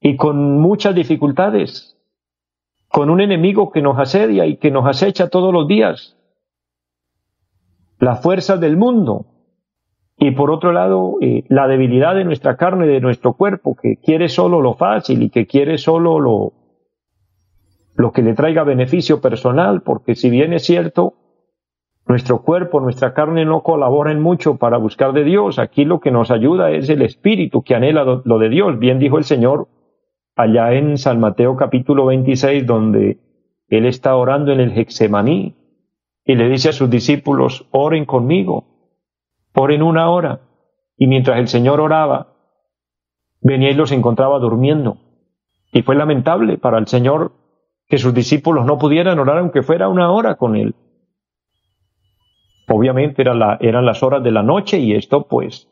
y 0.00 0.16
con 0.16 0.60
muchas 0.60 0.94
dificultades, 0.94 1.96
con 2.88 3.10
un 3.10 3.20
enemigo 3.20 3.70
que 3.70 3.82
nos 3.82 3.98
asedia 3.98 4.46
y 4.46 4.56
que 4.56 4.70
nos 4.70 4.86
acecha 4.86 5.28
todos 5.28 5.52
los 5.52 5.68
días, 5.68 6.16
las 7.98 8.22
fuerzas 8.22 8.60
del 8.60 8.76
mundo 8.76 9.26
y 10.16 10.32
por 10.32 10.50
otro 10.50 10.72
lado 10.72 11.16
eh, 11.20 11.44
la 11.48 11.66
debilidad 11.68 12.14
de 12.14 12.24
nuestra 12.24 12.56
carne, 12.56 12.86
de 12.86 13.00
nuestro 13.00 13.34
cuerpo, 13.34 13.74
que 13.74 13.96
quiere 13.96 14.28
solo 14.28 14.60
lo 14.60 14.74
fácil 14.74 15.22
y 15.22 15.30
que 15.30 15.46
quiere 15.46 15.78
solo 15.78 16.18
lo, 16.18 16.52
lo 17.94 18.12
que 18.12 18.22
le 18.22 18.34
traiga 18.34 18.64
beneficio 18.64 19.20
personal, 19.20 19.82
porque 19.82 20.14
si 20.14 20.30
bien 20.30 20.52
es 20.52 20.64
cierto, 20.64 21.14
nuestro 22.10 22.42
cuerpo, 22.42 22.80
nuestra 22.80 23.14
carne 23.14 23.44
no 23.44 23.62
colaboran 23.62 24.20
mucho 24.20 24.56
para 24.56 24.78
buscar 24.78 25.12
de 25.12 25.22
Dios. 25.22 25.60
Aquí 25.60 25.84
lo 25.84 26.00
que 26.00 26.10
nos 26.10 26.32
ayuda 26.32 26.72
es 26.72 26.88
el 26.88 27.02
espíritu 27.02 27.62
que 27.62 27.76
anhela 27.76 28.22
lo 28.24 28.38
de 28.40 28.48
Dios. 28.48 28.80
Bien 28.80 28.98
dijo 28.98 29.16
el 29.16 29.22
Señor 29.22 29.68
allá 30.34 30.72
en 30.72 30.98
San 30.98 31.20
Mateo 31.20 31.56
capítulo 31.56 32.06
26, 32.06 32.66
donde 32.66 33.20
Él 33.68 33.86
está 33.86 34.16
orando 34.16 34.50
en 34.50 34.58
el 34.58 34.76
Hexemaní 34.76 35.54
y 36.24 36.34
le 36.34 36.48
dice 36.48 36.70
a 36.70 36.72
sus 36.72 36.90
discípulos, 36.90 37.68
oren 37.70 38.06
conmigo, 38.06 38.64
oren 39.54 39.80
una 39.80 40.10
hora. 40.10 40.40
Y 40.96 41.06
mientras 41.06 41.38
el 41.38 41.46
Señor 41.46 41.80
oraba, 41.80 42.34
venía 43.40 43.70
y 43.70 43.74
los 43.74 43.92
encontraba 43.92 44.40
durmiendo. 44.40 44.96
Y 45.72 45.82
fue 45.82 45.94
lamentable 45.94 46.58
para 46.58 46.78
el 46.78 46.88
Señor 46.88 47.30
que 47.86 47.98
sus 47.98 48.12
discípulos 48.12 48.66
no 48.66 48.78
pudieran 48.78 49.20
orar 49.20 49.38
aunque 49.38 49.62
fuera 49.62 49.88
una 49.88 50.10
hora 50.10 50.34
con 50.34 50.56
Él. 50.56 50.74
Obviamente 52.72 53.24
la, 53.24 53.58
eran 53.60 53.84
las 53.84 54.02
horas 54.04 54.22
de 54.22 54.30
la 54.30 54.44
noche 54.44 54.78
y 54.78 54.94
esto 54.94 55.26
pues 55.26 55.68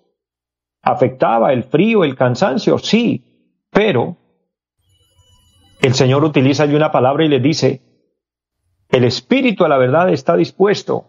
afectaba 0.83 1.53
el 1.53 1.63
frío, 1.63 2.03
el 2.03 2.17
cansancio, 2.17 2.79
sí, 2.79 3.63
pero 3.71 4.17
el 5.81 5.95
Señor 5.95 6.25
utiliza 6.25 6.65
allí 6.65 6.75
una 6.75 6.91
palabra 6.91 7.25
y 7.25 7.29
le 7.29 7.39
dice, 7.39 7.83
el 8.89 9.05
espíritu 9.05 9.65
a 9.65 9.69
la 9.69 9.79
verdad 9.79 10.09
está 10.11 10.35
dispuesto, 10.37 11.07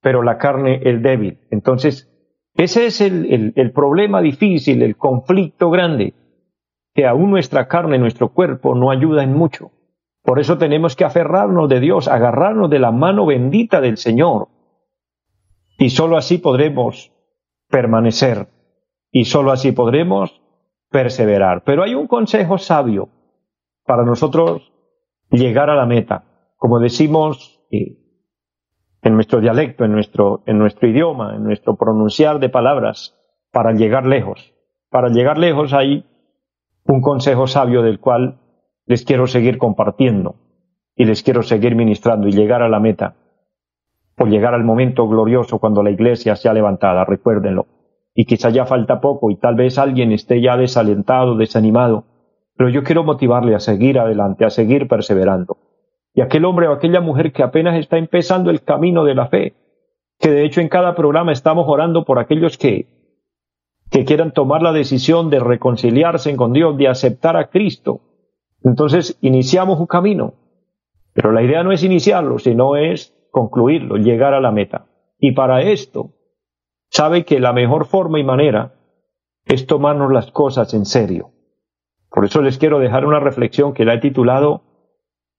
pero 0.00 0.22
la 0.24 0.36
carne 0.36 0.80
es 0.82 1.00
débil. 1.00 1.38
Entonces, 1.50 2.10
ese 2.56 2.86
es 2.86 3.00
el, 3.00 3.52
el, 3.54 3.70
problema 3.70 4.20
difícil, 4.20 4.82
el 4.82 4.96
conflicto 4.96 5.70
grande, 5.70 6.14
que 6.92 7.06
aún 7.06 7.30
nuestra 7.30 7.68
carne, 7.68 7.98
nuestro 7.98 8.30
cuerpo 8.30 8.74
no 8.74 8.90
ayuda 8.90 9.22
en 9.22 9.34
mucho. 9.34 9.70
Por 10.24 10.40
eso 10.40 10.58
tenemos 10.58 10.96
que 10.96 11.04
aferrarnos 11.04 11.68
de 11.68 11.78
Dios, 11.78 12.08
agarrarnos 12.08 12.68
de 12.68 12.80
la 12.80 12.90
mano 12.90 13.26
bendita 13.26 13.80
del 13.80 13.96
Señor. 13.96 14.48
Y 15.80 15.88
sólo 15.88 16.18
así 16.18 16.36
podremos 16.36 17.10
permanecer 17.70 18.48
y 19.10 19.24
sólo 19.24 19.50
así 19.50 19.72
podremos 19.72 20.42
perseverar. 20.90 21.64
Pero 21.64 21.82
hay 21.82 21.94
un 21.94 22.06
consejo 22.06 22.58
sabio 22.58 23.08
para 23.86 24.04
nosotros 24.04 24.74
llegar 25.30 25.70
a 25.70 25.76
la 25.76 25.86
meta. 25.86 26.52
Como 26.58 26.80
decimos 26.80 27.64
eh, 27.70 27.96
en 29.00 29.14
nuestro 29.14 29.40
dialecto, 29.40 29.86
en 29.86 29.92
nuestro, 29.92 30.42
en 30.44 30.58
nuestro 30.58 30.86
idioma, 30.86 31.34
en 31.34 31.44
nuestro 31.44 31.76
pronunciar 31.76 32.40
de 32.40 32.50
palabras, 32.50 33.16
para 33.50 33.72
llegar 33.72 34.04
lejos. 34.04 34.52
Para 34.90 35.08
llegar 35.08 35.38
lejos 35.38 35.72
hay 35.72 36.04
un 36.84 37.00
consejo 37.00 37.46
sabio 37.46 37.80
del 37.80 38.00
cual 38.00 38.38
les 38.84 39.02
quiero 39.02 39.26
seguir 39.26 39.56
compartiendo 39.56 40.34
y 40.94 41.06
les 41.06 41.22
quiero 41.22 41.42
seguir 41.42 41.74
ministrando 41.74 42.28
y 42.28 42.32
llegar 42.32 42.60
a 42.60 42.68
la 42.68 42.80
meta 42.80 43.16
o 44.20 44.26
llegar 44.26 44.52
al 44.52 44.64
momento 44.64 45.08
glorioso 45.08 45.58
cuando 45.58 45.82
la 45.82 45.90
iglesia 45.90 46.36
sea 46.36 46.52
levantada, 46.52 47.06
recuérdenlo. 47.06 47.66
Y 48.14 48.26
quizá 48.26 48.50
ya 48.50 48.66
falta 48.66 49.00
poco 49.00 49.30
y 49.30 49.36
tal 49.36 49.54
vez 49.54 49.78
alguien 49.78 50.12
esté 50.12 50.42
ya 50.42 50.58
desalentado, 50.58 51.36
desanimado, 51.36 52.04
pero 52.54 52.68
yo 52.68 52.84
quiero 52.84 53.02
motivarle 53.02 53.54
a 53.54 53.60
seguir 53.60 53.98
adelante, 53.98 54.44
a 54.44 54.50
seguir 54.50 54.88
perseverando. 54.88 55.56
Y 56.12 56.20
aquel 56.20 56.44
hombre 56.44 56.68
o 56.68 56.72
aquella 56.72 57.00
mujer 57.00 57.32
que 57.32 57.42
apenas 57.42 57.78
está 57.78 57.96
empezando 57.96 58.50
el 58.50 58.62
camino 58.62 59.04
de 59.04 59.14
la 59.14 59.28
fe, 59.28 59.54
que 60.18 60.30
de 60.30 60.44
hecho 60.44 60.60
en 60.60 60.68
cada 60.68 60.94
programa 60.94 61.32
estamos 61.32 61.64
orando 61.66 62.04
por 62.04 62.18
aquellos 62.18 62.58
que, 62.58 62.88
que 63.90 64.04
quieran 64.04 64.32
tomar 64.32 64.60
la 64.60 64.74
decisión 64.74 65.30
de 65.30 65.40
reconciliarse 65.40 66.36
con 66.36 66.52
Dios, 66.52 66.76
de 66.76 66.88
aceptar 66.88 67.38
a 67.38 67.48
Cristo. 67.48 68.02
Entonces 68.62 69.16
iniciamos 69.22 69.80
un 69.80 69.86
camino. 69.86 70.34
Pero 71.14 71.32
la 71.32 71.42
idea 71.42 71.62
no 71.62 71.72
es 71.72 71.82
iniciarlo, 71.82 72.38
sino 72.38 72.76
es 72.76 73.14
concluirlo, 73.30 73.96
llegar 73.96 74.34
a 74.34 74.40
la 74.40 74.50
meta. 74.50 74.86
Y 75.18 75.32
para 75.32 75.62
esto, 75.62 76.14
sabe 76.90 77.24
que 77.24 77.40
la 77.40 77.52
mejor 77.52 77.86
forma 77.86 78.18
y 78.18 78.24
manera 78.24 78.74
es 79.44 79.66
tomarnos 79.66 80.12
las 80.12 80.30
cosas 80.30 80.74
en 80.74 80.84
serio. 80.84 81.32
Por 82.10 82.24
eso 82.24 82.42
les 82.42 82.58
quiero 82.58 82.78
dejar 82.78 83.06
una 83.06 83.20
reflexión 83.20 83.72
que 83.72 83.84
la 83.84 83.94
he 83.94 83.98
titulado 83.98 84.62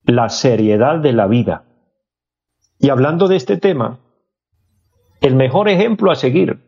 La 0.04 0.30
seriedad 0.30 1.00
de 1.00 1.14
la 1.14 1.28
vida. 1.28 1.66
Y 2.80 2.90
hablando 2.90 3.28
de 3.28 3.36
este 3.36 3.58
tema, 3.58 4.00
el 5.22 5.36
mejor 5.36 5.70
ejemplo 5.70 6.12
a 6.12 6.16
seguir, 6.16 6.60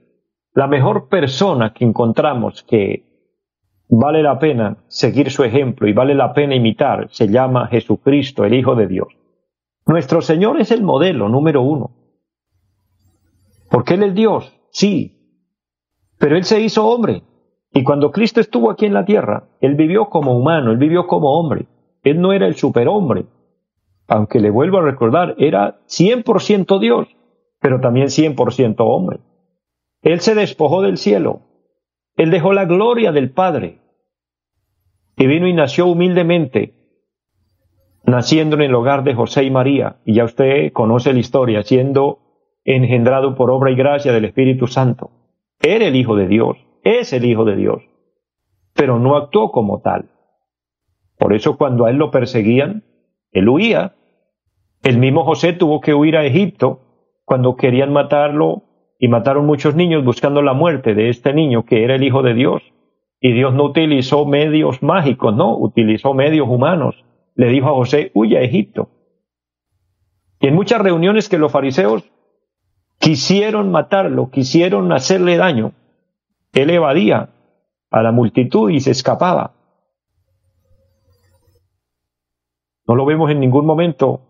la 0.53 0.67
mejor 0.67 1.09
persona 1.09 1.73
que 1.73 1.85
encontramos 1.85 2.63
que 2.63 3.13
vale 3.89 4.21
la 4.21 4.37
pena 4.39 4.77
seguir 4.87 5.31
su 5.31 5.43
ejemplo 5.43 5.87
y 5.87 5.93
vale 5.93 6.13
la 6.13 6.33
pena 6.33 6.55
imitar, 6.55 7.07
se 7.09 7.27
llama 7.27 7.67
Jesucristo, 7.67 8.45
el 8.45 8.53
Hijo 8.53 8.75
de 8.75 8.87
Dios. 8.87 9.07
Nuestro 9.85 10.21
Señor 10.21 10.59
es 10.59 10.71
el 10.71 10.83
modelo 10.83 11.29
número 11.29 11.61
uno. 11.61 11.91
Porque 13.69 13.95
Él 13.95 14.03
es 14.03 14.13
Dios, 14.13 14.53
sí, 14.71 15.39
pero 16.17 16.37
Él 16.37 16.43
se 16.45 16.61
hizo 16.61 16.87
hombre 16.87 17.23
y 17.73 17.83
cuando 17.83 18.11
Cristo 18.11 18.39
estuvo 18.39 18.69
aquí 18.69 18.85
en 18.85 18.93
la 18.93 19.03
tierra, 19.03 19.49
Él 19.59 19.75
vivió 19.75 20.09
como 20.09 20.37
humano, 20.37 20.71
Él 20.71 20.77
vivió 20.77 21.07
como 21.07 21.39
hombre. 21.39 21.65
Él 22.03 22.21
no 22.21 22.31
era 22.31 22.45
el 22.45 22.55
superhombre. 22.55 23.25
Aunque 24.07 24.39
le 24.39 24.51
vuelvo 24.51 24.77
a 24.77 24.83
recordar, 24.83 25.35
era 25.39 25.79
100% 25.87 26.79
Dios, 26.79 27.07
pero 27.59 27.81
también 27.81 28.07
100% 28.07 28.75
hombre. 28.79 29.19
Él 30.03 30.19
se 30.19 30.35
despojó 30.35 30.83
del 30.83 30.97
cielo. 30.97 31.41
Él 32.15 32.29
dejó 32.29 32.53
la 32.53 32.65
gloria 32.65 33.11
del 33.11 33.31
Padre. 33.31 33.79
Y 35.17 35.25
vino 35.25 35.47
y 35.47 35.53
nació 35.53 35.87
humildemente, 35.87 36.82
naciendo 38.03 38.55
en 38.55 38.63
el 38.63 38.75
hogar 38.75 39.03
de 39.03 39.15
José 39.15 39.43
y 39.43 39.51
María. 39.51 39.97
Y 40.05 40.15
ya 40.15 40.25
usted 40.25 40.71
conoce 40.73 41.13
la 41.13 41.19
historia, 41.19 41.63
siendo 41.63 42.19
engendrado 42.63 43.35
por 43.35 43.51
obra 43.51 43.71
y 43.71 43.75
gracia 43.75 44.11
del 44.11 44.25
Espíritu 44.25 44.67
Santo. 44.67 45.11
Era 45.61 45.87
el 45.87 45.95
Hijo 45.95 46.15
de 46.15 46.27
Dios 46.27 46.57
es 46.83 47.13
el 47.13 47.25
Hijo 47.25 47.45
de 47.45 47.55
Dios, 47.55 47.81
pero 48.73 48.99
no 48.99 49.15
actuó 49.15 49.51
como 49.51 49.81
tal. 49.81 50.09
Por 51.17 51.33
eso 51.33 51.57
cuando 51.57 51.85
a 51.85 51.89
él 51.89 51.97
lo 51.97 52.11
perseguían, 52.11 52.83
él 53.31 53.49
huía. 53.49 53.95
El 54.83 54.97
mismo 54.97 55.23
José 55.23 55.53
tuvo 55.53 55.79
que 55.79 55.93
huir 55.93 56.17
a 56.17 56.25
Egipto 56.25 56.81
cuando 57.23 57.55
querían 57.55 57.93
matarlo 57.93 58.63
y 58.99 59.07
mataron 59.07 59.45
muchos 59.45 59.75
niños 59.75 60.03
buscando 60.03 60.41
la 60.41 60.53
muerte 60.53 60.93
de 60.93 61.09
este 61.09 61.33
niño 61.33 61.65
que 61.65 61.83
era 61.83 61.95
el 61.95 62.03
Hijo 62.03 62.21
de 62.21 62.33
Dios. 62.33 62.61
Y 63.21 63.31
Dios 63.31 63.53
no 63.53 63.63
utilizó 63.63 64.25
medios 64.25 64.83
mágicos, 64.83 65.33
no, 65.33 65.57
utilizó 65.57 66.13
medios 66.13 66.49
humanos. 66.49 67.05
Le 67.35 67.47
dijo 67.47 67.67
a 67.67 67.73
José, 67.73 68.11
huye 68.13 68.37
a 68.37 68.41
Egipto. 68.41 68.89
Y 70.39 70.47
en 70.47 70.55
muchas 70.55 70.81
reuniones 70.81 71.29
que 71.29 71.37
los 71.37 71.51
fariseos 71.51 72.03
quisieron 72.99 73.71
matarlo, 73.71 74.29
quisieron 74.29 74.91
hacerle 74.91 75.37
daño, 75.37 75.73
él 76.53 76.69
evadía 76.69 77.29
a 77.89 78.03
la 78.03 78.11
multitud 78.11 78.69
y 78.69 78.79
se 78.79 78.91
escapaba. 78.91 79.53
No 82.87 82.95
lo 82.95 83.05
vemos 83.05 83.31
en 83.31 83.39
ningún 83.39 83.65
momento 83.65 84.21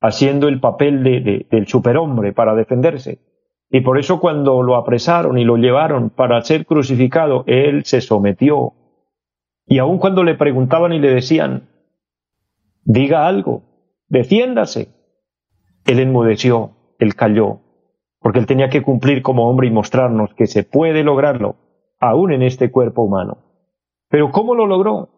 haciendo 0.00 0.48
el 0.48 0.60
papel 0.60 1.02
de, 1.02 1.46
del 1.50 1.66
superhombre 1.66 2.32
para 2.32 2.54
defenderse. 2.54 3.18
Y 3.70 3.80
por 3.80 3.98
eso 3.98 4.20
cuando 4.20 4.62
lo 4.62 4.76
apresaron 4.76 5.38
y 5.38 5.44
lo 5.44 5.56
llevaron 5.56 6.10
para 6.10 6.40
ser 6.42 6.64
crucificado, 6.64 7.44
él 7.46 7.84
se 7.84 8.00
sometió. 8.00 8.72
Y 9.66 9.78
aun 9.78 9.98
cuando 9.98 10.24
le 10.24 10.34
preguntaban 10.34 10.92
y 10.92 10.98
le 10.98 11.10
decían, 11.12 11.68
diga 12.88 13.26
algo, 13.26 13.62
defiéndase, 14.08 14.88
él 15.84 16.00
enmudeció, 16.00 16.94
él 16.98 17.14
calló, 17.14 17.60
porque 18.18 18.38
él 18.38 18.46
tenía 18.46 18.70
que 18.70 18.82
cumplir 18.82 19.20
como 19.22 19.48
hombre 19.48 19.68
y 19.68 19.70
mostrarnos 19.70 20.32
que 20.34 20.46
se 20.46 20.64
puede 20.64 21.04
lograrlo, 21.04 21.56
aún 22.00 22.32
en 22.32 22.42
este 22.42 22.70
cuerpo 22.70 23.02
humano. 23.02 23.38
Pero 24.08 24.30
¿cómo 24.30 24.54
lo 24.54 24.66
logró? 24.66 25.10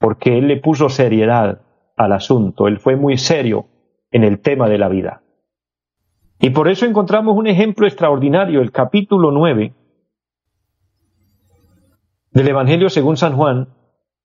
Porque 0.00 0.36
él 0.38 0.48
le 0.48 0.56
puso 0.56 0.88
seriedad 0.88 1.62
al 1.96 2.12
asunto, 2.12 2.66
él 2.66 2.80
fue 2.80 2.96
muy 2.96 3.16
serio 3.16 3.66
en 4.10 4.24
el 4.24 4.40
tema 4.40 4.68
de 4.68 4.78
la 4.78 4.88
vida. 4.88 5.22
Y 6.40 6.50
por 6.50 6.68
eso 6.68 6.84
encontramos 6.84 7.36
un 7.36 7.46
ejemplo 7.46 7.86
extraordinario, 7.86 8.60
el 8.60 8.72
capítulo 8.72 9.30
9 9.30 9.72
del 12.32 12.48
Evangelio 12.48 12.90
según 12.90 13.16
San 13.16 13.36
Juan, 13.36 13.68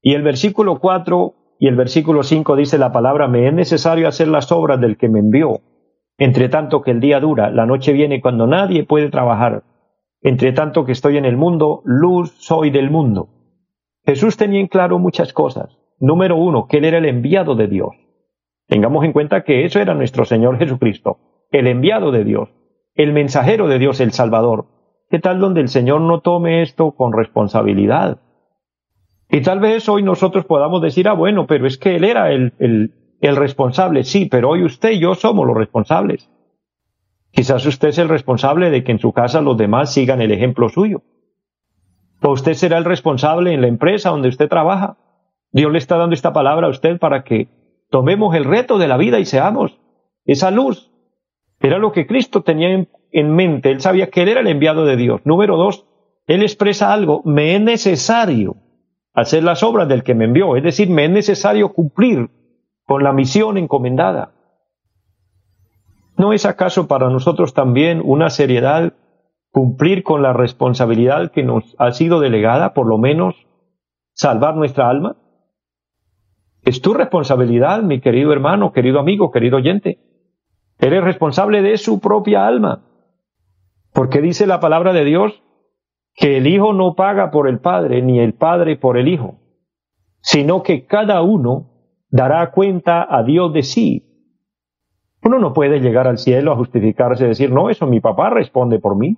y 0.02 0.16
el 0.16 0.24
versículo 0.24 0.80
4 0.80 1.37
y 1.60 1.68
el 1.68 1.76
versículo 1.76 2.24
5 2.24 2.56
dice 2.56 2.78
la 2.78 2.92
palabra, 2.92 3.28
me 3.28 3.48
es 3.48 3.54
necesario 3.54 4.08
hacer 4.08 4.28
las 4.28 4.52
obras 4.52 4.80
del 4.80 4.98
que 4.98 5.10
me 5.10 5.20
envió, 5.20 5.62
entre 6.18 6.50
tanto 6.50 6.82
que 6.82 6.92
el 6.92 7.00
día 7.00 7.20
dura, 7.20 7.52
la 7.52 7.66
noche 7.66 7.94
viene 7.94 8.22
cuando 8.22 8.48
nadie 8.48 8.84
puede 8.84 9.10
trabajar, 9.10 9.64
entre 10.22 10.52
tanto 10.52 10.86
que 10.86 10.92
estoy 10.92 11.18
en 11.18 11.26
el 11.26 11.38
mundo, 11.38 11.82
luz 11.86 12.32
soy 12.40 12.70
del 12.70 12.90
mundo. 12.90 13.30
Jesús 14.06 14.38
tenía 14.38 14.60
en 14.60 14.68
claro 14.68 15.00
muchas 15.00 15.34
cosas. 15.34 15.78
Número 16.00 16.38
uno, 16.38 16.68
que 16.68 16.78
Él 16.78 16.86
era 16.86 16.98
el 16.98 17.06
enviado 17.06 17.56
de 17.56 17.68
Dios. 17.68 17.90
Tengamos 18.68 19.04
en 19.04 19.14
cuenta 19.14 19.44
que 19.44 19.66
eso 19.66 19.80
era 19.80 19.94
nuestro 19.94 20.26
Señor 20.26 20.58
Jesucristo, 20.58 21.18
el 21.52 21.68
enviado 21.68 22.12
de 22.12 22.24
Dios, 22.24 22.50
el 22.96 23.14
mensajero 23.14 23.68
de 23.68 23.80
Dios, 23.80 24.00
el 24.00 24.12
Salvador. 24.12 24.66
¿Qué 25.10 25.20
tal 25.20 25.40
donde 25.40 25.62
el 25.62 25.70
Señor 25.70 26.02
no 26.02 26.22
tome 26.22 26.62
esto 26.62 26.92
con 26.92 27.14
responsabilidad? 27.14 28.20
Y 29.30 29.42
tal 29.42 29.60
vez 29.60 29.88
hoy 29.90 30.04
nosotros 30.04 30.46
podamos 30.46 30.82
decir, 30.82 31.08
ah, 31.08 31.14
bueno, 31.14 31.48
pero 31.48 31.68
es 31.68 31.78
que 31.78 31.96
Él 31.96 32.04
era 32.04 32.32
el, 32.32 32.54
el, 32.60 32.94
el 33.20 33.36
responsable. 33.36 34.04
Sí, 34.04 34.28
pero 34.30 34.50
hoy 34.50 34.64
usted 34.64 34.92
y 34.92 35.00
yo 35.00 35.16
somos 35.16 35.46
los 35.46 35.58
responsables. 35.58 36.30
Quizás 37.32 37.66
usted 37.66 37.90
es 37.90 37.98
el 37.98 38.10
responsable 38.10 38.70
de 38.70 38.84
que 38.84 38.92
en 38.92 39.00
su 39.00 39.12
casa 39.12 39.42
los 39.42 39.58
demás 39.58 39.94
sigan 39.94 40.22
el 40.22 40.32
ejemplo 40.32 40.70
suyo. 40.70 41.04
O 42.22 42.32
usted 42.32 42.54
será 42.54 42.78
el 42.78 42.86
responsable 42.86 43.54
en 43.54 43.62
la 43.62 43.68
empresa 43.68 44.10
donde 44.10 44.30
usted 44.30 44.50
trabaja. 44.50 44.98
Dios 45.52 45.72
le 45.72 45.78
está 45.78 45.98
dando 45.98 46.16
esta 46.16 46.34
palabra 46.34 46.68
a 46.68 46.72
usted 46.72 46.98
para 46.98 47.24
que 47.24 47.48
tomemos 47.90 48.36
el 48.36 48.46
reto 48.46 48.78
de 48.78 48.88
la 48.88 48.98
vida 48.98 49.20
y 49.20 49.26
seamos 49.26 49.78
esa 50.26 50.52
luz. 50.52 50.92
Era 51.60 51.78
lo 51.80 51.92
que 51.92 52.08
Cristo 52.08 52.42
tenía 52.44 52.86
en, 53.12 53.36
mente. 53.36 53.72
Él 53.72 53.82
sabía 53.82 54.10
que 54.10 54.24
Él 54.24 54.30
era 54.30 54.42
el 54.42 54.48
enviado 54.48 54.86
de 54.86 54.96
Dios. 54.96 55.22
Número 55.26 55.58
dos, 55.58 55.86
Él 56.28 56.42
expresa 56.42 56.94
algo. 56.94 57.22
Me 57.24 57.56
es 57.56 57.62
necesario 57.62 58.58
hacer 59.18 59.44
las 59.44 59.64
obras 59.64 59.88
del 59.88 60.04
que 60.04 60.14
me 60.14 60.26
envió. 60.26 60.56
Es 60.56 60.64
decir, 60.64 60.92
me 60.92 61.06
es 61.06 61.10
necesario 61.10 61.74
cumplir 61.74 62.30
con 62.86 63.04
la 63.04 63.14
misión 63.14 63.58
encomendada. 63.58 64.32
¿No 66.18 66.34
es 66.34 66.46
acaso 66.46 66.88
para 66.88 67.10
nosotros 67.10 67.56
también 67.56 68.00
una 68.06 68.30
seriedad 68.30 68.94
cumplir 69.52 70.04
con 70.04 70.22
la 70.22 70.34
responsabilidad 70.34 71.32
que 71.32 71.42
nos 71.42 71.76
ha 71.80 71.92
sido 71.94 72.20
delegada, 72.20 72.76
por 72.76 72.86
lo 72.86 73.00
menos 73.00 73.48
salvar 74.14 74.56
nuestra 74.56 74.88
alma? 74.88 75.18
Es 76.62 76.84
tu 76.84 76.94
responsabilidad, 76.94 77.82
mi 77.82 78.02
querido 78.02 78.32
hermano, 78.32 78.72
querido 78.72 79.00
amigo, 79.00 79.32
querido 79.32 79.58
oyente. 79.58 79.98
Eres 80.78 81.04
responsable 81.04 81.64
de 81.64 81.80
su 81.80 82.00
propia 82.00 82.46
alma. 82.46 82.84
Porque 83.94 84.22
dice 84.22 84.46
la 84.46 84.60
palabra 84.60 84.94
de 84.94 85.06
Dios 85.06 85.42
que 86.18 86.38
el 86.38 86.48
Hijo 86.48 86.74
no 86.74 86.96
paga 86.96 87.30
por 87.30 87.48
el 87.48 87.60
Padre, 87.60 88.02
ni 88.02 88.20
el 88.20 88.34
Padre 88.34 88.76
por 88.76 88.98
el 88.98 89.08
Hijo, 89.08 89.36
sino 90.20 90.64
que 90.64 90.88
cada 90.88 91.22
uno 91.22 91.70
dará 92.10 92.52
cuenta 92.52 93.06
a 93.08 93.22
Dios 93.22 93.54
de 93.54 93.62
sí. 93.62 94.04
Uno 95.24 95.38
no 95.38 95.54
puede 95.54 95.80
llegar 95.80 96.08
al 96.08 96.18
cielo 96.18 96.52
a 96.52 96.56
justificarse 96.56 97.24
y 97.24 97.28
decir, 97.28 97.52
no, 97.52 97.70
eso 97.70 97.86
mi 97.86 98.00
papá 98.00 98.32
responde 98.32 98.80
por 98.80 98.98
mí. 98.98 99.16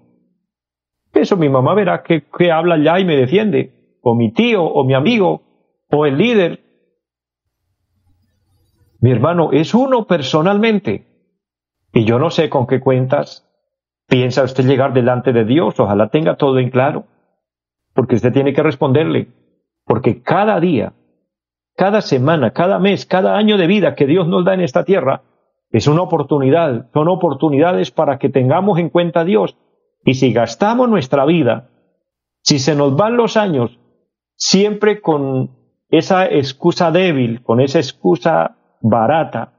Eso 1.14 1.38
mi 1.38 1.48
mamá 1.48 1.74
verá 1.74 2.04
que, 2.04 2.26
que 2.38 2.52
habla 2.52 2.78
ya 2.78 3.00
y 3.00 3.06
me 3.06 3.16
defiende, 3.16 3.98
o 4.02 4.14
mi 4.14 4.34
tío, 4.34 4.66
o 4.66 4.84
mi 4.84 4.94
amigo, 4.94 5.42
o 5.90 6.06
el 6.06 6.18
líder, 6.18 6.60
mi 9.00 9.12
hermano, 9.12 9.54
es 9.54 9.74
uno 9.74 10.06
personalmente. 10.06 11.08
Y 11.94 12.04
yo 12.04 12.20
no 12.20 12.30
sé 12.30 12.50
con 12.50 12.68
qué 12.68 12.82
cuentas 12.82 13.49
piensa 14.10 14.44
usted 14.44 14.66
llegar 14.66 14.94
delante 14.94 15.32
de 15.32 15.46
Dios. 15.46 15.80
Ojalá 15.80 16.10
tenga 16.10 16.36
todo 16.36 16.60
en 16.60 16.70
claro. 16.70 17.06
Porque 17.94 18.16
usted 18.16 18.34
tiene 18.34 18.54
que 18.54 18.64
responderle. 18.64 19.28
Porque 19.86 20.22
cada 20.22 20.60
día, 20.60 20.94
cada 21.76 22.02
semana, 22.02 22.52
cada 22.52 22.80
mes, 22.80 23.06
cada 23.06 23.38
año 23.38 23.58
de 23.58 23.68
vida 23.68 23.96
que 23.96 24.06
Dios 24.06 24.28
nos 24.28 24.44
da 24.44 24.54
en 24.54 24.62
esta 24.62 24.84
tierra 24.84 25.22
es 25.72 25.88
una 25.88 26.02
oportunidad. 26.02 26.90
Son 26.94 27.08
oportunidades 27.08 27.92
para 27.92 28.18
que 28.18 28.30
tengamos 28.30 28.80
en 28.80 28.90
cuenta 28.90 29.22
a 29.22 29.26
Dios. 29.26 29.56
Y 30.04 30.16
si 30.16 30.34
gastamos 30.34 30.90
nuestra 30.90 31.26
vida, 31.26 31.70
si 32.42 32.60
se 32.60 32.76
nos 32.76 32.96
van 32.96 33.18
los 33.18 33.38
años, 33.38 33.80
siempre 34.36 35.02
con 35.02 35.52
esa 35.90 36.26
excusa 36.26 36.92
débil, 36.92 37.44
con 37.44 37.60
esa 37.60 37.80
excusa 37.80 38.58
barata. 38.82 39.54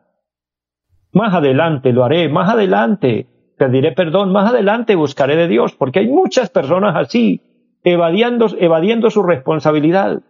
Más 1.13 1.35
adelante 1.35 1.93
lo 1.93 2.05
haré, 2.05 2.29
más 2.29 2.49
adelante 2.49 3.27
pediré 3.61 3.93
perdón, 3.93 4.33
más 4.33 4.49
adelante 4.49 4.95
buscaré 4.95 5.37
de 5.37 5.47
Dios, 5.47 5.75
porque 5.75 5.99
hay 5.99 6.09
muchas 6.09 6.49
personas 6.49 6.97
así, 6.97 7.43
evadiendo, 7.85 8.47
evadiendo 8.59 9.11
su 9.11 9.23
responsabilidad 9.23 10.23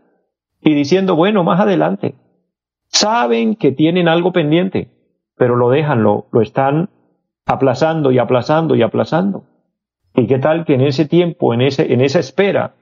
y 0.60 0.74
diciendo, 0.74 1.14
bueno, 1.14 1.44
más 1.44 1.60
adelante. 1.60 2.16
Saben 2.88 3.54
que 3.54 3.70
tienen 3.70 4.08
algo 4.08 4.32
pendiente, 4.32 4.90
pero 5.36 5.54
lo 5.54 5.70
dejan, 5.70 6.02
lo, 6.02 6.26
lo 6.32 6.42
están 6.42 6.90
aplazando 7.46 8.10
y 8.10 8.18
aplazando 8.18 8.74
y 8.74 8.82
aplazando. 8.82 9.44
¿Y 10.16 10.26
qué 10.26 10.40
tal 10.40 10.64
que 10.64 10.74
en 10.74 10.80
ese 10.80 11.06
tiempo, 11.06 11.54
en, 11.54 11.60
ese, 11.60 11.92
en 11.92 12.00
esa 12.00 12.18
espera, 12.18 12.74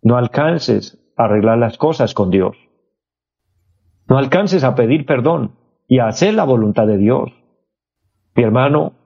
no 0.00 0.16
alcances 0.16 0.98
a 1.18 1.24
arreglar 1.24 1.58
las 1.58 1.76
cosas 1.76 2.14
con 2.14 2.30
Dios? 2.30 2.56
No 4.08 4.16
alcances 4.16 4.64
a 4.64 4.74
pedir 4.74 5.04
perdón 5.04 5.58
y 5.86 5.98
a 5.98 6.06
hacer 6.06 6.32
la 6.32 6.44
voluntad 6.44 6.86
de 6.86 6.96
Dios. 6.96 7.30
Mi 8.34 8.42
hermano, 8.42 9.03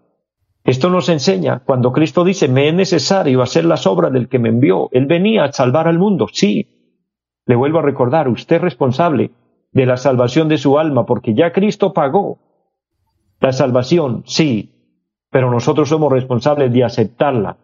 esto 0.69 0.91
nos 0.91 1.09
enseña 1.09 1.61
cuando 1.61 1.93
Cristo 1.93 2.25
dice, 2.25 2.47
me 2.47 2.69
es 2.69 2.75
necesario 2.75 3.41
hacer 3.41 3.65
las 3.65 3.87
obras 3.87 4.13
del 4.13 4.29
que 4.29 4.39
me 4.39 4.51
envió. 4.51 4.91
Él 4.93 5.07
venía 5.07 5.45
a 5.45 5.53
salvar 5.53 5.89
al 5.89 5.99
mundo, 5.99 6.27
sí. 6.31 7.01
Le 7.47 7.57
vuelvo 7.57 7.79
a 7.79 7.83
recordar, 7.83 8.29
usted 8.29 8.57
es 8.57 8.63
responsable 8.63 9.31
de 9.73 9.87
la 9.87 9.97
salvación 9.97 10.47
de 10.47 10.59
su 10.59 10.79
alma 10.79 11.07
porque 11.07 11.33
ya 11.33 11.55
Cristo 11.55 11.95
pagó 11.95 12.37
la 13.41 13.53
salvación, 13.53 14.25
sí, 14.27 14.75
pero 15.31 15.51
nosotros 15.51 15.89
somos 15.89 16.13
responsables 16.13 16.71
de 16.71 16.85
aceptarla. 16.85 17.57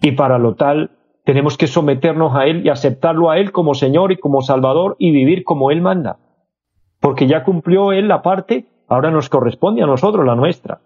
Y 0.00 0.12
para 0.12 0.38
lo 0.38 0.54
tal 0.54 0.92
tenemos 1.24 1.58
que 1.58 1.66
someternos 1.66 2.36
a 2.36 2.46
Él 2.46 2.64
y 2.64 2.68
aceptarlo 2.68 3.28
a 3.28 3.40
Él 3.40 3.50
como 3.50 3.74
Señor 3.74 4.12
y 4.12 4.18
como 4.18 4.42
Salvador 4.42 4.94
y 5.00 5.10
vivir 5.10 5.42
como 5.42 5.72
Él 5.72 5.82
manda. 5.82 6.18
Porque 7.00 7.26
ya 7.26 7.42
cumplió 7.42 7.90
Él 7.90 8.06
la 8.06 8.22
parte, 8.22 8.66
ahora 8.86 9.10
nos 9.10 9.28
corresponde 9.28 9.82
a 9.82 9.86
nosotros 9.86 10.24
la 10.24 10.36
nuestra. 10.36 10.80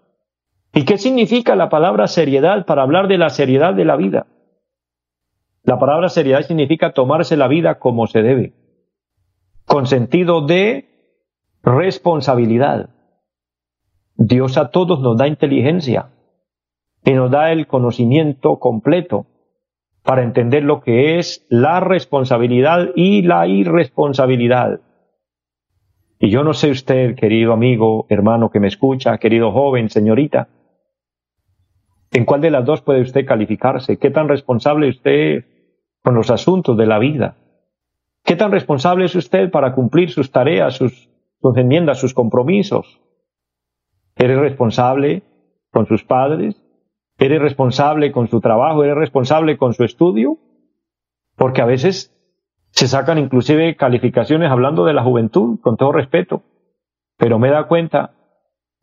¿Y 0.73 0.85
qué 0.85 0.97
significa 0.97 1.55
la 1.55 1.69
palabra 1.69 2.07
seriedad 2.07 2.65
para 2.65 2.83
hablar 2.83 3.07
de 3.07 3.17
la 3.17 3.29
seriedad 3.29 3.73
de 3.73 3.85
la 3.85 3.95
vida? 3.95 4.27
La 5.63 5.79
palabra 5.79 6.09
seriedad 6.09 6.43
significa 6.43 6.93
tomarse 6.93 7.35
la 7.35 7.47
vida 7.47 7.79
como 7.79 8.07
se 8.07 8.21
debe, 8.21 8.53
con 9.65 9.85
sentido 9.85 10.45
de 10.45 10.87
responsabilidad. 11.63 12.89
Dios 14.15 14.57
a 14.57 14.71
todos 14.71 14.99
nos 15.01 15.17
da 15.17 15.27
inteligencia 15.27 16.09
y 17.03 17.11
nos 17.11 17.31
da 17.31 17.51
el 17.51 17.67
conocimiento 17.67 18.59
completo 18.59 19.25
para 20.03 20.23
entender 20.23 20.63
lo 20.63 20.79
que 20.79 21.19
es 21.19 21.45
la 21.49 21.81
responsabilidad 21.81 22.91
y 22.95 23.23
la 23.23 23.45
irresponsabilidad. 23.45 24.79
Y 26.19 26.29
yo 26.29 26.43
no 26.43 26.53
sé 26.53 26.71
usted, 26.71 27.15
querido 27.15 27.51
amigo, 27.51 28.05
hermano 28.09 28.49
que 28.49 28.59
me 28.59 28.67
escucha, 28.67 29.17
querido 29.17 29.51
joven, 29.51 29.89
señorita, 29.89 30.47
¿en 32.11 32.25
cuál 32.25 32.41
de 32.41 32.51
las 32.51 32.65
dos 32.65 32.81
puede 32.81 33.01
usted 33.01 33.25
calificarse? 33.25 33.97
¿Qué 33.97 34.09
tan 34.09 34.27
responsable 34.27 34.89
usted 34.89 35.45
con 36.03 36.15
los 36.15 36.29
asuntos 36.31 36.77
de 36.77 36.85
la 36.85 36.99
vida? 36.99 37.35
¿Qué 38.23 38.35
tan 38.35 38.51
responsable 38.51 39.05
es 39.05 39.15
usted 39.15 39.51
para 39.51 39.73
cumplir 39.73 40.11
sus 40.11 40.31
tareas, 40.31 40.75
sus, 40.75 41.09
sus 41.41 41.57
enmiendas, 41.57 41.99
sus 41.99 42.13
compromisos? 42.13 42.99
¿Eres 44.15 44.37
responsable 44.39 45.23
con 45.71 45.85
sus 45.85 46.03
padres? 46.03 46.61
¿Eres 47.19 47.41
responsable 47.41 48.11
con 48.11 48.27
su 48.27 48.41
trabajo? 48.41 48.83
¿Eres 48.83 48.97
responsable 48.97 49.57
con 49.57 49.73
su 49.73 49.83
estudio? 49.83 50.37
Porque 51.35 51.61
a 51.61 51.65
veces 51.65 52.13
Se 52.71 52.87
sacan 52.87 53.17
inclusive 53.17 53.75
calificaciones 53.75 54.51
hablando 54.51 54.85
de 54.85 54.93
la 54.93 55.01
juventud, 55.01 55.59
con 55.61 55.77
todo 55.77 55.91
respeto. 55.93 56.43
Pero 57.17 57.39
me 57.39 57.49
da 57.49 57.67
cuenta 57.67 58.11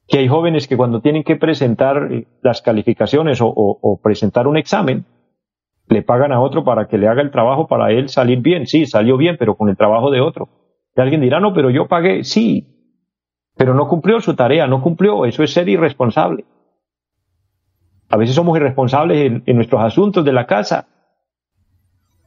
que 0.07 0.19
hay 0.19 0.29
jóvenes 0.29 0.69
que 0.69 0.77
cuando 0.77 1.01
tienen 1.01 1.25
que 1.25 1.37
presentar 1.37 2.13
eh, 2.13 2.27
las 2.43 2.63
calificaciones 2.63 3.39
o, 3.41 4.01
presentar 4.03 4.47
un 4.47 4.57
examen, 4.57 5.07
le 5.89 6.03
pagan 6.03 6.33
a 6.33 6.41
otro 6.41 6.65
para 6.65 6.89
que 6.89 6.99
le 6.99 7.09
haga 7.09 7.23
el 7.23 7.31
trabajo 7.31 7.67
para 7.67 7.91
él 7.91 8.09
salir 8.09 8.41
bien. 8.41 8.67
Sí, 8.67 8.87
salió 8.87 9.17
bien, 9.17 9.37
pero 9.39 9.57
con 9.57 9.69
el 9.69 9.77
trabajo 9.77 10.11
de 10.11 10.21
otro. 10.21 10.49
Y 10.97 11.01
alguien 11.01 11.21
dirá, 11.21 11.41
no, 11.41 11.53
pero 11.53 11.71
yo 11.71 11.89
pagué. 11.89 12.25
Sí, 12.25 12.97
pero 13.57 13.75
no 13.75 13.89
cumplió 13.89 14.21
su 14.21 14.35
tarea, 14.35 14.67
no 14.67 14.83
cumplió. 14.83 15.25
Eso 15.25 15.43
es 15.43 15.53
ser 15.53 15.69
irresponsable. 15.69 16.45
A 18.09 18.17
veces 18.17 18.35
somos 18.35 18.57
irresponsables 18.57 19.43
en 19.45 19.57
nuestros 19.57 19.83
asuntos 19.83 20.25
de 20.25 20.33
la 20.33 20.47
casa. 20.47 20.89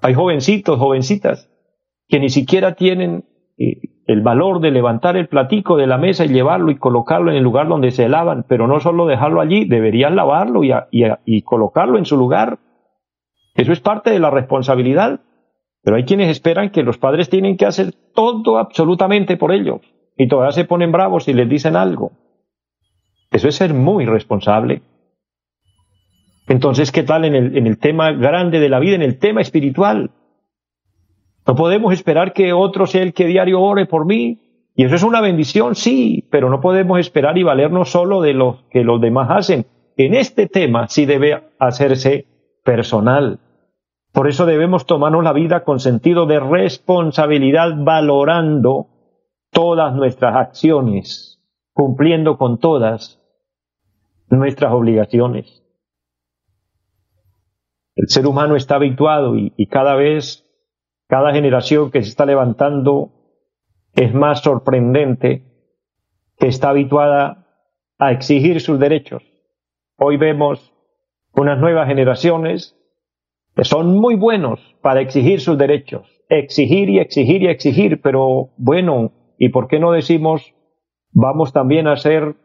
Hay 0.01 0.13
jovencitos, 0.13 0.79
jovencitas, 0.79 1.49
que 2.07 2.19
ni 2.19 2.29
siquiera 2.29 2.75
tienen 2.75 3.25
eh, 3.57 3.81
el 4.07 4.21
valor 4.21 4.61
de 4.61 4.71
levantar 4.71 5.17
el 5.17 5.27
platico 5.27 5.77
de 5.77 5.85
la 5.85 5.97
mesa 5.97 6.25
y 6.25 6.29
llevarlo 6.29 6.71
y 6.71 6.77
colocarlo 6.77 7.29
en 7.29 7.37
el 7.37 7.43
lugar 7.43 7.67
donde 7.67 7.91
se 7.91 8.09
lavan, 8.09 8.45
pero 8.47 8.65
no 8.65 8.79
solo 8.79 9.05
dejarlo 9.05 9.41
allí, 9.41 9.65
deberían 9.65 10.15
lavarlo 10.15 10.63
y, 10.63 10.71
y 11.25 11.41
colocarlo 11.41 11.97
en 11.97 12.05
su 12.05 12.17
lugar. 12.17 12.57
Eso 13.55 13.73
es 13.73 13.81
parte 13.81 14.11
de 14.11 14.19
la 14.19 14.29
responsabilidad. 14.29 15.19
Pero 15.83 15.95
hay 15.95 16.03
quienes 16.03 16.29
esperan 16.29 16.71
que 16.71 16.83
los 16.83 16.97
padres 16.97 17.29
tienen 17.29 17.55
que 17.55 17.65
hacer 17.65 17.93
todo 18.13 18.57
absolutamente 18.57 19.37
por 19.37 19.53
ellos 19.53 19.79
y 20.17 20.27
todavía 20.27 20.51
se 20.51 20.65
ponen 20.65 20.91
bravos 20.91 21.27
y 21.27 21.33
les 21.33 21.47
dicen 21.47 21.75
algo. 21.75 22.11
Eso 23.31 23.47
es 23.47 23.55
ser 23.55 23.73
muy 23.73 24.05
responsable. 24.05 24.81
Entonces, 26.47 26.91
¿qué 26.91 27.03
tal 27.03 27.25
en 27.25 27.35
el, 27.35 27.57
en 27.57 27.67
el 27.67 27.77
tema 27.77 28.11
grande 28.11 28.59
de 28.59 28.69
la 28.69 28.79
vida, 28.79 28.95
en 28.95 29.01
el 29.01 29.19
tema 29.19 29.41
espiritual? 29.41 30.11
No 31.47 31.55
podemos 31.55 31.93
esperar 31.93 32.33
que 32.33 32.51
otro 32.51 32.85
sea 32.87 33.03
el 33.03 33.13
que 33.13 33.25
diario 33.25 33.61
ore 33.61 33.85
por 33.85 34.05
mí. 34.05 34.41
Y 34.75 34.83
eso 34.83 34.95
es 34.95 35.03
una 35.03 35.21
bendición, 35.21 35.75
sí, 35.75 36.27
pero 36.29 36.49
no 36.49 36.61
podemos 36.61 36.99
esperar 36.99 37.37
y 37.37 37.43
valernos 37.43 37.89
solo 37.89 38.21
de 38.21 38.33
lo 38.33 38.59
que 38.69 38.83
los 38.83 39.01
demás 39.01 39.29
hacen. 39.31 39.65
En 39.95 40.13
este 40.13 40.47
tema 40.47 40.87
sí 40.87 41.05
debe 41.05 41.41
hacerse 41.57 42.27
personal. 42.63 43.39
Por 44.11 44.27
eso 44.27 44.45
debemos 44.45 44.85
tomarnos 44.85 45.23
la 45.23 45.33
vida 45.33 45.63
con 45.63 45.79
sentido 45.79 46.25
de 46.25 46.39
responsabilidad, 46.39 47.69
valorando 47.77 48.87
todas 49.51 49.95
nuestras 49.95 50.35
acciones, 50.35 51.41
cumpliendo 51.73 52.37
con 52.37 52.59
todas 52.59 53.19
nuestras 54.29 54.73
obligaciones. 54.73 55.63
El 57.95 58.09
ser 58.09 58.27
humano 58.27 58.55
está 58.55 58.75
habituado 58.75 59.35
y, 59.35 59.67
cada 59.67 59.95
vez, 59.95 60.46
cada 61.07 61.33
generación 61.33 61.91
que 61.91 62.01
se 62.01 62.09
está 62.09 62.25
levantando 62.25 63.11
es 63.93 64.13
más 64.13 64.41
sorprendente 64.41 65.43
que 66.37 66.47
está 66.47 66.69
habituada 66.69 67.47
a 67.97 68.11
exigir 68.11 68.61
sus 68.61 68.79
derechos. 68.79 69.23
Hoy 69.97 70.17
vemos 70.17 70.73
unas 71.33 71.59
nuevas 71.59 71.87
generaciones 71.87 72.75
que 73.55 73.63
son 73.63 73.97
muy 73.97 74.15
buenos 74.15 74.59
para 74.81 75.01
exigir 75.01 75.41
sus 75.41 75.57
derechos, 75.57 76.07
exigir 76.29 76.89
y 76.89 76.99
exigir 76.99 77.41
y 77.41 77.47
exigir, 77.47 78.01
pero 78.01 78.49
bueno, 78.57 79.11
¿y 79.39 79.49
por 79.49 79.67
qué 79.67 79.79
no 79.79 79.91
decimos 79.91 80.53
vamos 81.11 81.51
también 81.53 81.87
a 81.87 81.97
ser 81.97 82.35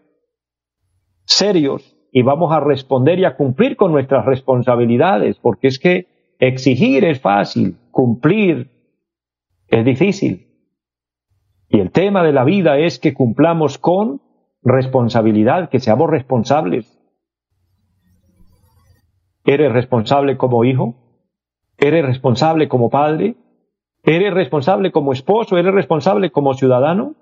serios 1.25 1.97
y 2.11 2.23
vamos 2.23 2.53
a 2.53 2.61
responder 2.61 3.19
y 3.19 3.25
a 3.25 3.37
cumplir 3.37 3.77
con 3.77 3.93
nuestras 3.93 4.25
responsabilidades, 4.25 5.39
porque 5.39 5.69
es 5.69 5.79
que 5.79 6.07
exigir 6.39 7.05
es 7.05 7.21
fácil, 7.21 7.77
cumplir 7.93 8.73
es 9.69 9.85
difícil. 9.85 10.49
Y 11.69 11.79
el 11.79 11.93
tema 11.93 12.25
de 12.25 12.33
la 12.33 12.45
vida 12.45 12.79
es 12.79 12.99
que 12.99 13.15
cumplamos 13.15 13.79
con 13.79 14.21
responsabilidad, 14.63 15.71
que 15.71 15.79
seamos 15.79 16.11
responsables. 16.11 16.99
¿Eres 19.45 19.73
responsable 19.73 20.37
como 20.37 20.65
hijo? 20.65 20.97
¿Eres 21.79 22.05
responsable 22.05 22.69
como 22.69 22.91
padre? 22.91 23.37
¿Eres 24.03 24.35
responsable 24.35 24.93
como 24.93 25.13
esposo? 25.13 25.57
¿Eres 25.57 25.73
responsable 25.73 26.31
como 26.31 26.55
ciudadano? 26.55 27.15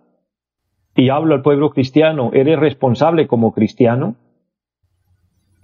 Y 0.94 1.08
hablo 1.10 1.34
al 1.34 1.42
pueblo 1.42 1.70
cristiano, 1.70 2.30
¿eres 2.32 2.58
responsable 2.58 3.26
como 3.26 3.52
cristiano? 3.52 4.16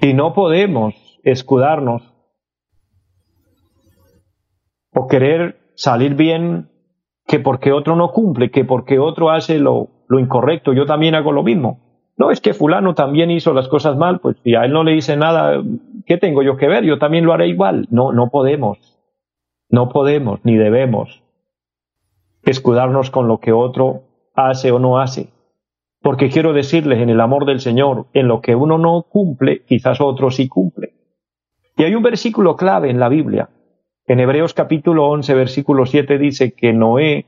Y 0.01 0.15
no 0.15 0.35
podemos 0.35 0.95
escudarnos 1.25 2.16
o 4.97 5.07
querer 5.09 5.59
salir 5.75 6.15
bien 6.15 6.71
que 7.27 7.39
porque 7.39 7.71
otro 7.73 7.97
no 7.97 8.13
cumple, 8.13 8.51
que 8.51 8.65
porque 8.65 8.99
otro 8.99 9.31
hace 9.31 9.59
lo, 9.59 9.91
incorrecto, 10.09 10.73
yo 10.73 10.87
también 10.87 11.15
hago 11.15 11.33
lo 11.33 11.43
mismo. 11.43 11.81
No, 12.17 12.31
es 12.31 12.41
que 12.41 12.55
fulano 12.55 12.95
también 12.95 13.31
hizo 13.31 13.53
las 13.53 13.69
cosas 13.69 13.99
mal, 13.99 14.21
pues 14.21 14.39
si 14.43 14.55
a 14.55 14.65
él 14.65 14.73
no 14.73 14.85
le 14.85 14.93
dice 14.93 15.19
nada, 15.19 15.63
¿qué 16.07 16.17
tengo 16.17 16.43
yo 16.43 16.57
que 16.57 16.67
ver? 16.67 16.85
Yo 16.85 16.99
también 16.99 17.27
lo 17.27 17.35
haré 17.35 17.49
igual. 17.49 17.87
No, 17.91 18.13
no 18.13 18.31
podemos. 18.31 18.79
No 19.69 19.91
podemos 19.91 20.41
ni 20.45 20.57
debemos 20.57 21.23
escudarnos 22.45 23.11
con 23.11 23.29
lo 23.29 23.39
que 23.39 23.53
otro 23.53 24.05
hace 24.35 24.71
o 24.71 24.79
no 24.79 24.99
hace. 24.99 25.29
Porque 26.01 26.31
quiero 26.31 26.55
decirles 26.55 27.01
en 27.01 27.11
el 27.11 27.21
amor 27.21 27.45
del 27.45 27.61
Señor, 27.61 28.07
en 28.15 28.29
lo 28.29 28.41
que 28.41 28.55
uno 28.55 28.79
no 28.79 29.03
cumple, 29.03 29.63
quizás 29.67 30.01
otro 30.01 30.31
sí 30.31 30.49
cumple. 30.49 30.95
Y 31.77 31.83
hay 31.83 31.95
un 31.95 32.03
versículo 32.03 32.57
clave 32.57 32.89
en 32.89 33.01
la 33.01 33.11
Biblia. 33.11 33.51
En 34.09 34.21
Hebreos 34.21 34.55
capítulo 34.55 35.09
11, 35.09 35.35
versículo 35.35 35.85
7 35.85 36.19
dice 36.19 36.55
que 36.55 36.73
Noé 36.73 37.27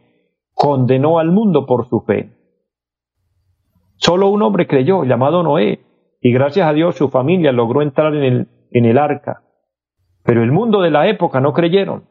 condenó 0.55 1.19
al 1.19 1.33
mundo 1.33 1.67
por 1.67 1.89
su 1.89 2.03
fe. 2.03 2.31
Solo 3.97 4.29
un 4.29 4.43
hombre 4.43 4.69
creyó, 4.69 5.03
llamado 5.03 5.43
Noé, 5.43 5.81
y 6.21 6.33
gracias 6.33 6.69
a 6.69 6.73
Dios 6.73 6.95
su 6.95 7.09
familia 7.09 7.51
logró 7.51 7.83
entrar 7.83 8.15
en 8.15 8.23
el, 8.23 8.47
en 8.71 8.85
el 8.85 8.97
arca. 8.97 9.43
Pero 10.23 10.45
el 10.45 10.53
mundo 10.53 10.81
de 10.81 10.93
la 10.93 11.09
época 11.09 11.41
no 11.41 11.53
creyeron. 11.53 12.05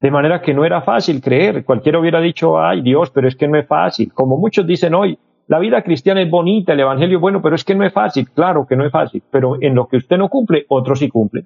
De 0.00 0.10
manera 0.10 0.42
que 0.42 0.52
no 0.52 0.64
era 0.64 0.82
fácil 0.82 1.20
creer. 1.20 1.64
Cualquiera 1.64 2.00
hubiera 2.00 2.20
dicho, 2.20 2.58
ay 2.58 2.80
Dios, 2.80 3.10
pero 3.10 3.28
es 3.28 3.36
que 3.36 3.46
no 3.46 3.56
es 3.56 3.68
fácil. 3.68 4.12
Como 4.12 4.36
muchos 4.36 4.66
dicen 4.66 4.94
hoy, 4.94 5.16
la 5.46 5.60
vida 5.60 5.80
cristiana 5.82 6.22
es 6.22 6.28
bonita, 6.28 6.72
el 6.72 6.80
evangelio 6.80 7.18
es 7.18 7.20
bueno, 7.20 7.40
pero 7.40 7.54
es 7.54 7.62
que 7.62 7.76
no 7.76 7.86
es 7.86 7.92
fácil. 7.92 8.28
Claro 8.30 8.66
que 8.66 8.74
no 8.74 8.84
es 8.84 8.90
fácil, 8.90 9.22
pero 9.30 9.62
en 9.62 9.76
lo 9.76 9.86
que 9.86 9.98
usted 9.98 10.18
no 10.18 10.28
cumple, 10.28 10.66
otro 10.68 10.96
sí 10.96 11.08
cumple. 11.08 11.44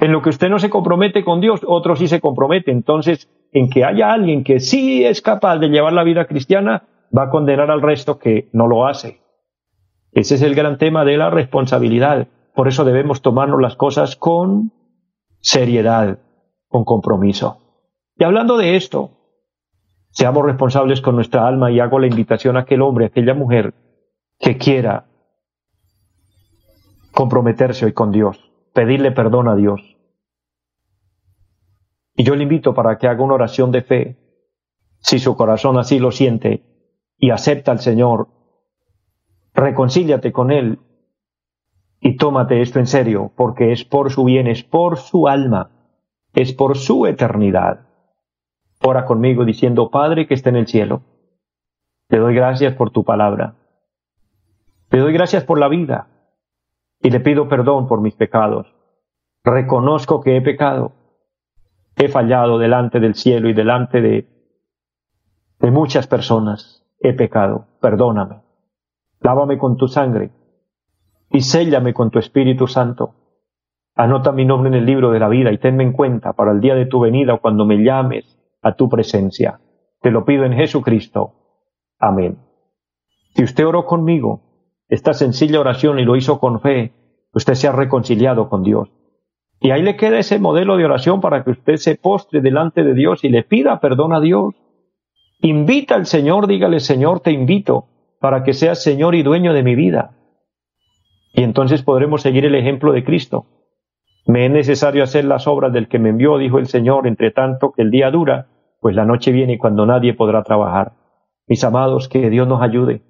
En 0.00 0.12
lo 0.12 0.22
que 0.22 0.30
usted 0.30 0.48
no 0.48 0.58
se 0.58 0.70
compromete 0.70 1.24
con 1.24 1.40
Dios, 1.40 1.60
otro 1.66 1.94
sí 1.94 2.08
se 2.08 2.20
compromete. 2.20 2.70
Entonces, 2.70 3.28
en 3.52 3.68
que 3.68 3.84
haya 3.84 4.12
alguien 4.12 4.44
que 4.44 4.60
sí 4.60 5.04
es 5.04 5.20
capaz 5.20 5.58
de 5.58 5.68
llevar 5.68 5.92
la 5.92 6.04
vida 6.04 6.26
cristiana, 6.26 6.84
va 7.16 7.24
a 7.24 7.30
condenar 7.30 7.70
al 7.70 7.82
resto 7.82 8.18
que 8.18 8.48
no 8.52 8.66
lo 8.66 8.86
hace. 8.86 9.20
Ese 10.12 10.36
es 10.36 10.42
el 10.42 10.54
gran 10.54 10.78
tema 10.78 11.04
de 11.04 11.16
la 11.16 11.30
responsabilidad. 11.30 12.28
Por 12.54 12.68
eso 12.68 12.84
debemos 12.84 13.22
tomarnos 13.22 13.60
las 13.60 13.76
cosas 13.76 14.16
con 14.16 14.72
seriedad, 15.40 16.18
con 16.68 16.84
compromiso. 16.84 17.58
Y 18.16 18.24
hablando 18.24 18.56
de 18.56 18.76
esto, 18.76 19.20
Seamos 20.12 20.44
responsables 20.44 21.00
con 21.00 21.14
nuestra 21.14 21.46
alma 21.46 21.70
y 21.70 21.78
hago 21.78 21.98
la 21.98 22.08
invitación 22.08 22.56
a 22.56 22.60
aquel 22.60 22.82
hombre, 22.82 23.04
a 23.04 23.08
aquella 23.08 23.34
mujer 23.34 23.74
que 24.38 24.58
quiera 24.58 25.06
comprometerse 27.12 27.84
hoy 27.84 27.92
con 27.92 28.10
Dios, 28.10 28.49
pedirle 28.80 29.12
perdón 29.12 29.46
a 29.46 29.56
Dios. 29.56 29.98
Y 32.14 32.24
yo 32.24 32.34
le 32.34 32.44
invito 32.44 32.72
para 32.72 32.96
que 32.96 33.08
haga 33.08 33.22
una 33.22 33.34
oración 33.34 33.70
de 33.72 33.82
fe, 33.82 34.16
si 35.00 35.18
su 35.18 35.36
corazón 35.36 35.78
así 35.78 35.98
lo 35.98 36.10
siente 36.10 36.64
y 37.18 37.28
acepta 37.28 37.72
al 37.72 37.80
Señor, 37.80 38.28
reconcíliate 39.52 40.32
con 40.32 40.50
Él 40.50 40.78
y 42.00 42.16
tómate 42.16 42.62
esto 42.62 42.78
en 42.78 42.86
serio, 42.86 43.32
porque 43.36 43.72
es 43.72 43.84
por 43.84 44.10
su 44.10 44.24
bien, 44.24 44.46
es 44.46 44.64
por 44.64 44.96
su 44.96 45.28
alma, 45.28 45.72
es 46.32 46.54
por 46.54 46.78
su 46.78 47.04
eternidad. 47.04 47.86
Ora 48.80 49.04
conmigo 49.04 49.44
diciendo, 49.44 49.90
Padre 49.90 50.26
que 50.26 50.32
está 50.32 50.48
en 50.48 50.56
el 50.56 50.68
cielo, 50.68 51.02
te 52.08 52.16
doy 52.16 52.34
gracias 52.34 52.74
por 52.76 52.92
tu 52.92 53.04
palabra. 53.04 53.56
Te 54.88 54.96
doy 54.96 55.12
gracias 55.12 55.44
por 55.44 55.60
la 55.60 55.68
vida 55.68 56.09
y 57.02 57.10
le 57.10 57.20
pido 57.20 57.48
perdón 57.48 57.88
por 57.88 58.00
mis 58.00 58.14
pecados. 58.14 58.74
Reconozco 59.42 60.20
que 60.20 60.36
he 60.36 60.42
pecado. 60.42 60.92
He 61.96 62.08
fallado 62.08 62.58
delante 62.58 63.00
del 63.00 63.14
cielo 63.14 63.48
y 63.48 63.54
delante 63.54 64.00
de, 64.00 64.28
de 65.58 65.70
muchas 65.70 66.06
personas. 66.06 66.86
He 67.00 67.14
pecado. 67.14 67.66
Perdóname. 67.80 68.42
Lávame 69.20 69.58
con 69.58 69.76
tu 69.76 69.88
sangre 69.88 70.30
y 71.30 71.40
séllame 71.40 71.94
con 71.94 72.10
tu 72.10 72.18
Espíritu 72.18 72.66
Santo. 72.66 73.14
Anota 73.94 74.32
mi 74.32 74.44
nombre 74.44 74.68
en 74.68 74.74
el 74.74 74.86
libro 74.86 75.10
de 75.10 75.20
la 75.20 75.28
vida 75.28 75.52
y 75.52 75.58
tenme 75.58 75.84
en 75.84 75.92
cuenta 75.92 76.32
para 76.32 76.52
el 76.52 76.60
día 76.60 76.74
de 76.74 76.86
tu 76.86 77.00
venida 77.00 77.34
o 77.34 77.40
cuando 77.40 77.64
me 77.64 77.82
llames 77.82 78.38
a 78.62 78.74
tu 78.74 78.88
presencia. 78.88 79.60
Te 80.00 80.10
lo 80.10 80.24
pido 80.24 80.44
en 80.44 80.52
Jesucristo. 80.52 81.34
Amén. 81.98 82.38
Si 83.34 83.44
usted 83.44 83.66
oró 83.66 83.84
conmigo 83.84 84.49
esta 84.90 85.14
sencilla 85.14 85.60
oración 85.60 86.00
y 86.00 86.04
lo 86.04 86.16
hizo 86.16 86.40
con 86.40 86.60
fe, 86.60 86.92
usted 87.32 87.54
se 87.54 87.68
ha 87.68 87.72
reconciliado 87.72 88.48
con 88.48 88.64
Dios. 88.64 88.90
Y 89.60 89.70
ahí 89.70 89.82
le 89.82 89.96
queda 89.96 90.18
ese 90.18 90.40
modelo 90.40 90.76
de 90.76 90.84
oración 90.84 91.20
para 91.20 91.44
que 91.44 91.52
usted 91.52 91.76
se 91.76 91.94
postre 91.94 92.40
delante 92.40 92.82
de 92.82 92.92
Dios 92.94 93.22
y 93.22 93.28
le 93.28 93.44
pida 93.44 93.78
perdón 93.78 94.12
a 94.12 94.20
Dios. 94.20 94.54
Invita 95.42 95.94
al 95.94 96.06
Señor, 96.06 96.48
dígale, 96.48 96.80
Señor, 96.80 97.20
te 97.20 97.30
invito 97.30 97.86
para 98.20 98.42
que 98.42 98.52
seas 98.52 98.82
Señor 98.82 99.14
y 99.14 99.22
dueño 99.22 99.54
de 99.54 99.62
mi 99.62 99.76
vida. 99.76 100.16
Y 101.34 101.44
entonces 101.44 101.82
podremos 101.82 102.22
seguir 102.22 102.44
el 102.44 102.56
ejemplo 102.56 102.92
de 102.92 103.04
Cristo. 103.04 103.46
Me 104.26 104.46
es 104.46 104.50
necesario 104.50 105.04
hacer 105.04 105.24
las 105.24 105.46
obras 105.46 105.72
del 105.72 105.86
que 105.86 106.00
me 106.00 106.08
envió, 106.08 106.36
dijo 106.36 106.58
el 106.58 106.66
Señor, 106.66 107.06
entre 107.06 107.30
tanto 107.30 107.70
que 107.70 107.82
el 107.82 107.90
día 107.90 108.10
dura, 108.10 108.48
pues 108.80 108.96
la 108.96 109.04
noche 109.04 109.30
viene 109.30 109.56
cuando 109.56 109.86
nadie 109.86 110.14
podrá 110.14 110.42
trabajar. 110.42 110.94
Mis 111.46 111.62
amados, 111.62 112.08
que 112.08 112.28
Dios 112.28 112.48
nos 112.48 112.60
ayude 112.60 113.02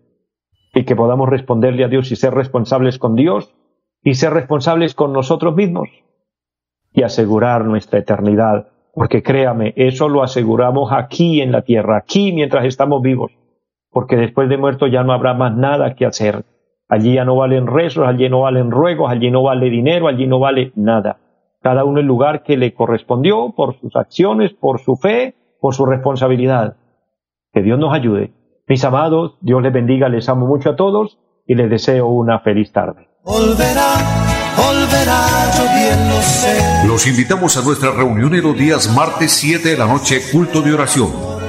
y 0.75 0.85
que 0.85 0.97
podamos 0.97 1.29
responderle 1.29 1.85
a 1.85 1.89
Dios 1.89 2.11
y 2.13 2.17
ser 2.17 2.35
responsables 2.35 2.99
con 2.99 3.15
Dios 3.15 3.55
y 4.03 4.15
ser 4.15 4.33
responsables 4.33 4.95
con 4.95 5.13
nosotros 5.13 5.55
mismos 5.55 5.89
y 6.93 7.03
asegurar 7.03 7.65
nuestra 7.65 7.99
eternidad, 7.99 8.69
porque 8.95 9.23
créame, 9.23 9.73
eso 9.77 10.09
lo 10.09 10.23
aseguramos 10.23 10.93
aquí 10.93 11.41
en 11.41 11.53
la 11.53 11.63
tierra, 11.63 11.97
aquí 11.97 12.33
mientras 12.33 12.65
estamos 12.65 13.03
vivos, 13.03 13.33
porque 13.91 14.17
después 14.17 14.49
de 14.49 14.57
muerto 14.57 14.87
ya 14.87 15.03
no 15.03 15.13
habrá 15.13 15.35
más 15.35 15.57
nada 15.57 15.95
que 15.95 16.07
hacer. 16.07 16.45
Allí 16.89 17.15
ya 17.15 17.25
no 17.25 17.37
valen 17.37 17.69
rezos, 17.69 18.07
allí 18.07 18.29
no 18.29 18.41
valen 18.41 18.73
ruegos, 18.73 19.11
allí 19.11 19.31
no 19.31 19.45
vale 19.45 19.71
dinero, 19.71 20.09
allí 20.09 20.27
no 20.27 20.41
vale 20.41 20.73
nada. 20.75 21.19
Cada 21.61 21.85
uno 21.85 22.01
el 22.01 22.07
lugar 22.07 22.43
que 22.43 22.57
le 22.57 22.75
correspondió 22.75 23.53
por 23.55 23.79
sus 23.79 23.95
acciones, 23.95 24.53
por 24.55 24.81
su 24.81 24.97
fe, 24.97 25.35
por 25.61 25.75
su 25.75 25.87
responsabilidad. 25.87 26.77
Que 27.53 27.63
Dios 27.63 27.79
nos 27.79 27.95
ayude. 27.95 28.33
Mis 28.71 28.85
amados, 28.85 29.35
Dios 29.41 29.61
les 29.65 29.73
bendiga, 29.73 30.09
les 30.09 30.29
amo 30.29 30.47
mucho 30.47 30.71
a 30.71 30.77
todos 30.77 31.19
y 31.45 31.57
les 31.57 31.69
deseo 31.69 32.07
una 32.07 32.39
feliz 32.39 32.71
tarde. 32.71 33.09
Los 36.87 37.07
invitamos 37.09 37.57
a 37.57 37.63
nuestra 37.63 37.91
reunión 37.91 38.33
en 38.33 38.45
los 38.45 38.57
días 38.57 38.95
martes 38.95 39.33
7 39.33 39.71
de 39.71 39.77
la 39.77 39.87
noche, 39.87 40.21
culto 40.31 40.63
de 40.63 40.73
oración. 40.73 41.30